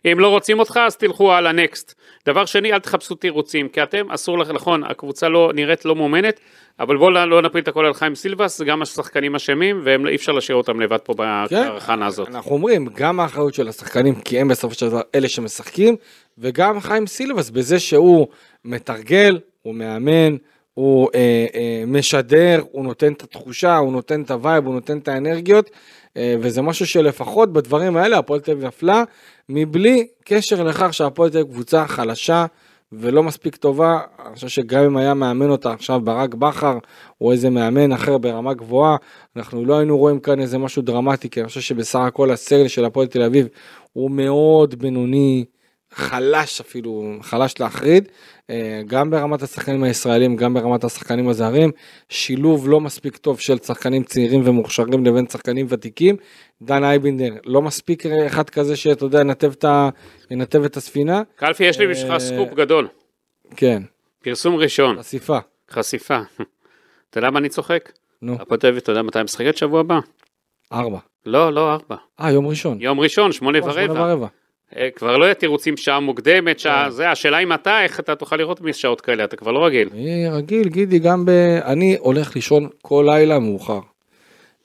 [0.05, 1.93] אם לא רוצים אותך, אז תלכו על הנקסט.
[2.25, 6.39] דבר שני, אל תחפשו תירוצים, כי אתם, אסור לכם, נכון, הקבוצה לא נראית לא מאומנת,
[6.79, 10.31] אבל בואו לא, לא נפיל את הכל על חיים סילבס, גם השחקנים אשמים, ואי אפשר
[10.31, 11.13] להשאיר אותם לבד פה
[11.49, 11.69] כן.
[11.69, 12.27] בהכנה הזאת.
[12.27, 15.95] אנחנו אומרים גם האחריות של השחקנים כי הם בסופו של דבר אלה שמשחקים
[16.37, 18.27] וגם חיים סילבס בזה שהוא
[18.65, 20.35] מתרגל הוא מאמן
[20.75, 24.97] הוא אה, אה, משדר הוא נותן את התחושה הוא נותן את ה vibe הוא נותן
[24.97, 25.69] את האנרגיות
[26.17, 29.03] אה, וזה משהו שלפחות בדברים האלה הפועל תל אביב נפלה
[29.49, 32.45] מבלי קשר לכך שהפועל תל אביב קבוצה חלשה.
[32.91, 36.77] ולא מספיק טובה, אני חושב שגם אם היה מאמן אותה עכשיו ברק בכר
[37.21, 38.97] או איזה מאמן אחר ברמה גבוהה,
[39.35, 42.85] אנחנו לא היינו רואים כאן איזה משהו דרמטי, כי אני חושב שבסך הכל הסגל של
[42.85, 43.47] הפועל תל אביב
[43.93, 45.45] הוא מאוד בינוני,
[45.95, 48.07] חלש אפילו, חלש להחריד,
[48.49, 51.71] אה, גם ברמת השחקנים הישראלים, גם ברמת השחקנים הזרים,
[52.09, 56.15] שילוב לא מספיק טוב של שחקנים צעירים ומוכשרים לבין שחקנים ותיקים.
[56.61, 59.19] דן אייבינדר לא מספיק אחד כזה שאתה יודע,
[60.31, 61.21] ינתב את, הספינה.
[61.35, 62.87] קלפי, יש לי בשבילך אה, סקופ גדול,
[63.55, 63.83] כן,
[64.23, 65.39] פרסום ראשון, חשיפה.
[65.71, 66.19] חשיפה.
[67.09, 67.91] אתה יודע מה אני צוחק?
[68.21, 69.99] נו, הפועל תל אביב, אתה יודע מתי משחקת שבוע הבא?
[70.73, 70.99] ארבע.
[71.25, 71.95] לא, לא ארבע.
[72.21, 72.81] אה, יום ראשון.
[72.81, 74.27] יום ראשון, אה, שמונה ורבע.
[74.77, 76.89] אה, כבר לא יהיה תירוצים שעה מוקדמת, שעה כן.
[76.89, 79.89] זה, השאלה אם אתה, איך אתה תוכל לראות משעות כאלה, אתה כבר לא רגיל.
[79.93, 81.29] אני רגיל, גידי, גם ב...
[81.65, 83.79] אני הולך לישון כל לילה מאוחר.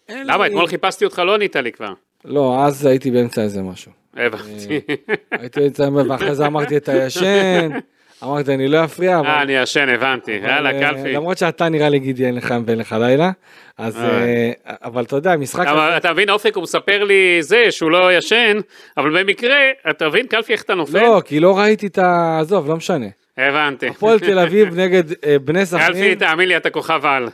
[0.08, 0.46] למה?
[0.46, 1.92] אתמול חיפשתי אותך, לא ענית לי כבר.
[2.24, 3.92] לא, אז הייתי באמצע איזה משהו.
[4.16, 4.80] הבנתי.
[5.30, 7.70] הייתי באמצע, ואחרי זה אמרתי את הישן,
[8.22, 9.28] אמרתי אני לא אפריע, אבל...
[9.28, 10.32] אה, אני ישן, הבנתי.
[10.32, 11.12] יאללה, אה, קלפי.
[11.12, 13.30] למרות שאתה נראה לי גידי אין לך ואין לך לילה,
[13.78, 13.96] אז...
[13.96, 14.22] אה.
[14.24, 14.52] אה,
[14.84, 15.66] אבל אתה יודע, משחק...
[15.96, 18.56] אתה מבין, אופק, הוא מספר לי זה, שהוא לא ישן,
[18.96, 19.56] אבל במקרה,
[19.90, 21.02] אתה מבין, קלפי, איך אתה נופל?
[21.02, 22.38] לא, כי לא ראיתי את ה...
[22.40, 23.06] עזוב, לא משנה.
[23.36, 23.88] הבנתי.
[23.88, 26.18] הפועל תל אביב נגד אה, בני קלפי, סכנין.
[26.18, 27.28] תאמין לי, אתה כוכב על.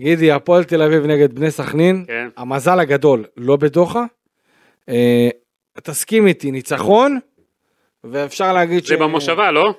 [0.00, 2.28] גידי, הפועל תל אביב נגד בני סכנין, כן.
[2.36, 4.04] המזל הגדול לא בדוחה.
[4.88, 5.28] אה,
[5.82, 7.18] תסכים איתי, ניצחון,
[8.04, 8.88] ואפשר להגיד ש...
[8.88, 9.74] זה במושבה, לא?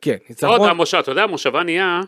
[0.00, 0.68] כן, עוד ניצחון.
[0.68, 2.00] המושב, אתה יודע, המושבה נהיה,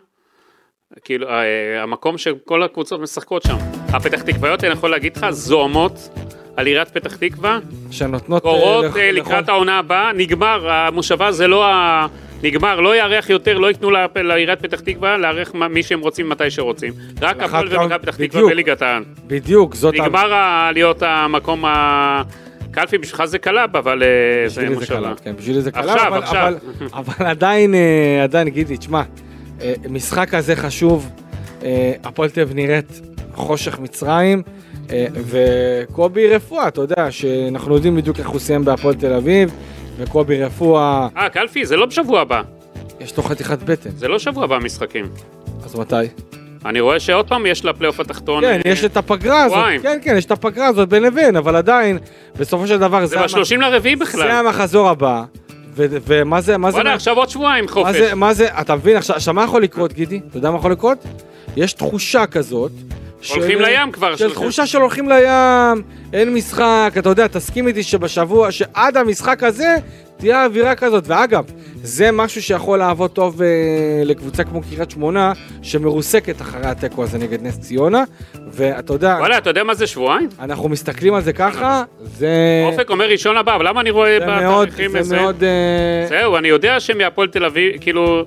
[1.04, 1.42] כאילו, אה,
[1.82, 3.56] המקום שכל הקבוצות משחקות שם.
[3.88, 6.08] הפתח תקוויות, אני יכול להגיד לך, זוהמות
[6.56, 7.58] על עיריית פתח תקווה,
[7.90, 8.42] שנותנות...
[8.42, 12.06] קורות אה, לח- אה, לקראת לכל- העונה הבאה, נגמר, המושבה זה לא ה...
[12.42, 16.92] נגמר, לא יארח יותר, לא ייתנו לעיריית פתח תקווה לארח מי שהם רוצים מתי שרוצים.
[17.20, 18.48] רק הפועל ומכבי פתח תקווה.
[18.50, 19.04] בליגת העל.
[19.26, 19.94] בדיוק, זאת...
[19.94, 22.22] נגמר ה- להיות המקום ה...
[22.72, 24.08] קלפי בשבילך זה קלאב, אבל אה,
[24.48, 25.12] זה בשבילי זה מושבה.
[25.24, 26.52] כן, בשבילי זה קלט, עכשיו, אבל, עכשיו.
[26.92, 29.02] אבל, אבל עדיין, אה, עדיין, גידי, תשמע,
[29.60, 31.10] אה, משחק כזה חשוב,
[32.04, 33.00] הפועל תל אביב נראית
[33.34, 34.42] חושך מצרים,
[35.14, 39.54] וקובי רפואה, אתה יודע, שאנחנו יודעים בדיוק איך הוא סיים בהפועל תל אביב,
[39.98, 42.42] וקובי רפואה, אה, קלפי, זה לא בשבוע הבא.
[43.00, 45.08] יש לו חתיכת בטן, זה לא שבוע הבא המשחקים.
[45.64, 45.96] אז מתי?
[46.66, 48.40] אני רואה שעוד פעם יש לפלייאוף התחתון.
[48.40, 49.58] כן, אה, יש את הפגרה הזאת.
[49.82, 51.98] כן, כן, יש את הפגרה הזאת בין לבין, אבל עדיין,
[52.38, 54.30] בסופו של דבר, זה המ- ב-30 לרביעי זה בכלל.
[54.30, 55.22] המחזור הבא,
[55.76, 57.96] ו- ומה זה, מה זה, וואלה, עכשיו עוד שבועיים מה חופש.
[57.96, 60.20] זה, מה זה, אתה מבין עכשיו מה יכול לקרות גידי?
[60.30, 60.98] אתה יודע מה יכול לקרות?
[61.56, 62.72] יש תחושה כזאת.
[63.30, 68.50] הולכים לים כבר, של תחושה של הולכים לים, אין משחק, אתה יודע, תסכים איתי שבשבוע,
[68.50, 69.76] שעד המשחק הזה
[70.16, 71.44] תהיה אווירה כזאת, ואגב,
[71.82, 73.48] זה משהו שיכול לעבוד טוב אה,
[74.04, 78.04] לקבוצה כמו קריית שמונה, שמרוסקת אחרי התיקו הזה נגד נס ציונה,
[78.48, 80.28] ואתה יודע, וואלה, אתה יודע מה זה שבועיים?
[80.40, 82.28] אנחנו מסתכלים על זה ככה, זה,
[82.66, 85.16] אופק אומר ראשון הבא, אבל למה אני רואה זה מאוד, בתאריכים זה.
[85.16, 88.24] מאוד, אה, זהו, אני יודע שמהפועל תל אביב, כאילו...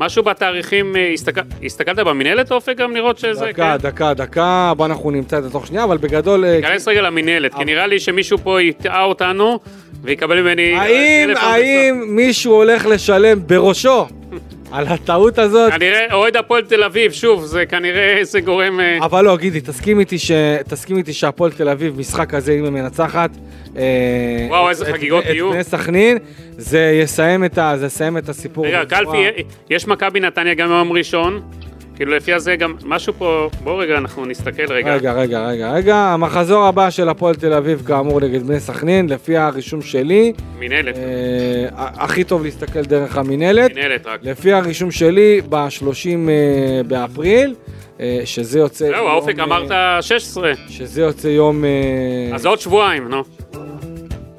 [0.00, 3.88] משהו בתאריכים, אה, הסתכל- הסתכלת במינהלת אופק גם לראות שזה, דקה, כן?
[3.88, 6.44] דקה, דקה, בוא אנחנו נמצא את זה תוך שנייה, אבל בגדול...
[6.44, 9.58] אה, ניכנס רגע למינהלת, כי נראה לי שמישהו פה יטעה אותנו
[10.02, 10.72] ויקבל ממני...
[10.78, 14.06] האם, טלפון האם מישהו הולך לשלם בראשו
[14.72, 15.72] על הטעות הזאת?
[15.72, 18.80] כנראה אוהד הפועל תל אביב, שוב, זה כנראה זה גורם...
[18.80, 20.30] אה, אבל לא, גידי, תסכים איתי, ש...
[20.68, 23.30] תסכים איתי שהפועל תל אביב, משחק כזה, אם היא מנצחת,
[23.76, 23.82] אה,
[24.48, 25.50] וואו, איזה את- חגיגות את יהיו.
[25.52, 26.18] בני סכנין,
[26.56, 27.72] זה יסיים את, ה...
[27.76, 28.66] זה יסיים את הסיפור.
[28.66, 29.26] רגע, קלפי,
[29.70, 31.40] יש מכבי נתניה גם יום ראשון,
[31.98, 34.94] כאילו לפי הזה גם משהו פה, בואו רגע, אנחנו נסתכל רגע.
[34.94, 39.36] רגע, רגע, רגע, רגע, המחזור הבא של הפועל תל אביב, כאמור, נגד בני סכנין, לפי
[39.36, 43.74] הרישום שלי, מינהלת, אה, הכי טוב להסתכל דרך המינהלת.
[43.74, 44.20] מינהלת רק.
[44.22, 46.28] לפי הרישום שלי, ב-30
[46.86, 47.54] באפריל,
[48.00, 48.84] אה, שזה יוצא...
[48.84, 49.70] זהו, יום, האופק אה, אמרת
[50.02, 51.64] 16, שזה יוצא יום...
[51.64, 53.22] אה, אז עוד שבועיים, נו.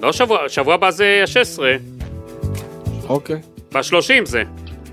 [0.02, 1.72] לא שבוע, שבוע הבא זה 16,
[3.10, 3.40] אוקיי.
[3.74, 4.44] ב-30 זה.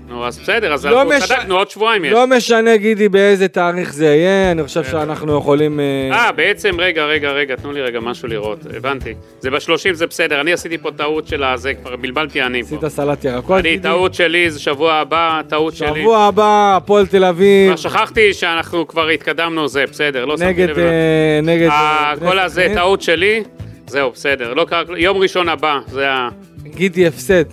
[0.07, 2.11] נו, אז בסדר, אז לא אנחנו מש- צדקנו, עוד שבועיים יש.
[2.11, 5.79] לא משנה, גידי, באיזה תאריך זה יהיה, אני חושב שאנחנו יכולים...
[5.79, 9.13] אה, אה, בעצם, רגע, רגע, רגע, תנו לי רגע משהו לראות, הבנתי.
[9.39, 9.59] זה ב-30
[9.93, 12.75] זה בסדר, אני עשיתי פה טעות של הזה, כבר בלבלתי אני פה.
[12.75, 13.83] עשית סלט ירקות, אני, גידי.
[13.83, 16.01] טעות שלי, זה שבוע הבא, טעות שלי.
[16.01, 20.67] שבוע הבא, הפועל תל אביב, כבר שכחתי שאנחנו כבר התקדמנו, זה בסדר, לא שמתי.
[20.67, 20.79] לב.
[20.79, 21.67] אה, נגד...
[21.69, 22.67] אה, כל הזה.
[22.75, 23.43] טעות שלי,
[23.87, 24.83] זהו, בסדר, לא קרה.
[24.97, 26.29] יום ראשון הבא, זה ה...
[26.63, 27.43] גידי הפסד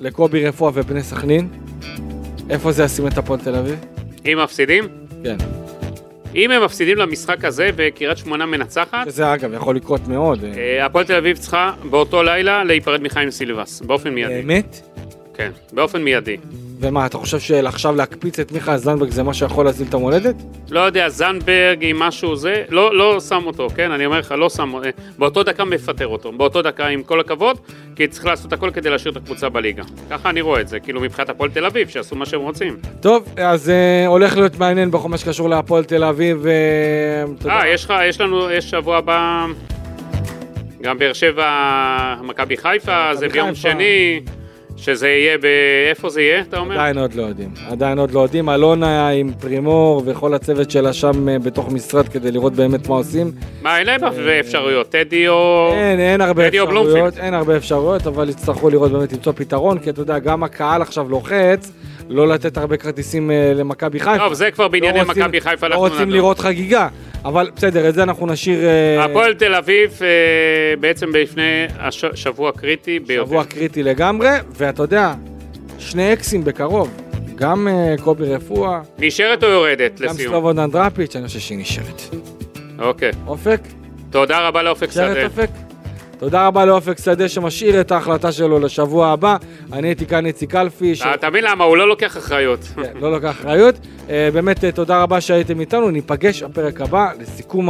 [0.00, 1.48] לקובי רפואה ובני סכנין.
[2.50, 3.84] איפה זה ישים את הפועל תל אביב?
[4.26, 4.88] אם מפסידים,
[5.24, 5.36] כן.
[6.34, 10.44] אם הם מפסידים למשחק הזה וקריית שמונה מנצחת, שזה אגב יכול לקרות מאוד.
[10.44, 14.42] אה, אה, הפועל תל אביב צריכה באותו לילה להיפרד מחיים סילבס, באופן מיידי.
[14.42, 14.80] באמת?
[15.34, 16.36] כן, באופן מיידי.
[16.80, 20.34] ומה, אתה חושב שעכשיו להקפיץ את מיכה זנדברג זה מה שיכול להציל את המולדת?
[20.70, 23.90] לא יודע, זנדברג עם משהו זה, לא, לא שם אותו, כן?
[23.90, 27.58] אני אומר לך, לא שם, אה, באותו דקה מפטר אותו, באותו דקה עם כל הכבוד,
[27.96, 29.82] כי צריך לעשות הכל כדי להשאיר את הקבוצה בליגה.
[30.10, 32.76] ככה אני רואה את זה, כאילו מבחינת הפועל תל אביב, שיעשו מה שהם רוצים.
[33.00, 36.46] טוב, אז אה, הולך להיות מעניין בכל מה שקשור להפועל תל אביב.
[36.46, 36.52] אה,
[37.38, 37.54] תודה.
[37.54, 39.46] אה, יש לך, יש לנו, יש שבוע הבא,
[40.82, 41.46] גם באר שבע,
[42.22, 43.60] מכבי חיפה, זה ביום חיפה.
[43.60, 44.20] שני,
[44.80, 45.46] שזה יהיה ב...
[45.88, 46.74] איפה זה יהיה, אתה אומר?
[46.74, 47.50] עדיין עוד לא יודעים.
[47.68, 48.48] עדיין עוד לא יודעים.
[48.48, 53.32] אלונה עם פרימור וכל הצוות שלה שם אה, בתוך משרד כדי לראות באמת מה עושים.
[53.62, 54.00] מה, אין להם
[54.40, 55.70] אפשרויות, טדי או...
[55.74, 57.18] אין, אין הרבה אפשרויות.
[57.18, 61.08] אין הרבה אפשרויות, אבל יצטרכו לראות באמת למצוא פתרון, כי אתה יודע, גם הקהל עכשיו
[61.08, 61.72] לוחץ
[62.10, 64.18] לא לתת הרבה כרטיסים אה, למכבי חיפה.
[64.18, 66.10] טוב, זה כבר בענייני לא רוצים- מכבי חיפה, לא רוצים.
[66.10, 66.88] לראות חגיגה,
[67.24, 70.06] אבל בסדר, את זה אנחנו נשאיר אה, הפועל תל אביב אה,
[70.80, 71.42] בעצם בפני
[71.78, 73.26] הש- שבוע קריטי ביותר.
[73.26, 75.14] שבוע קריטי לגמרי, ואתה יודע,
[75.78, 76.90] שני אקסים בקרוב,
[77.34, 77.68] גם
[78.02, 80.32] קובי רפואה, נשארת או יורדת גם לסיום?
[80.32, 82.02] סלובודן דראפיץ', אני חושב שהיא נשארת.
[82.78, 83.10] אוקיי.
[83.26, 83.60] אופק?
[84.10, 85.24] תודה רבה לאופק נשארת שדה.
[85.26, 85.50] אופק?
[86.20, 89.36] תודה רבה לאופק שדה שמשאיר את ההחלטה שלו לשבוע הבא.
[89.72, 91.02] אני הייתי כאן איציק קלפי, ש...
[91.02, 91.64] אתה מבין למה?
[91.64, 92.60] הוא לא לוקח אחריות.
[92.60, 93.74] כן, לא לוקח אחריות.
[94.10, 97.68] אה, באמת אה, תודה רבה שהייתם איתנו, ניפגש בפרק הבא לסיכום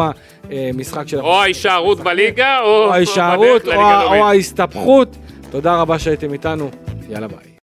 [0.51, 1.21] המשחק של...
[1.21, 3.69] או ההישארות בליגה, או או ההישארות.
[3.69, 5.17] או ההסתבכות.
[5.51, 6.71] תודה רבה שהייתם איתנו,
[7.09, 7.50] יאללה ביי.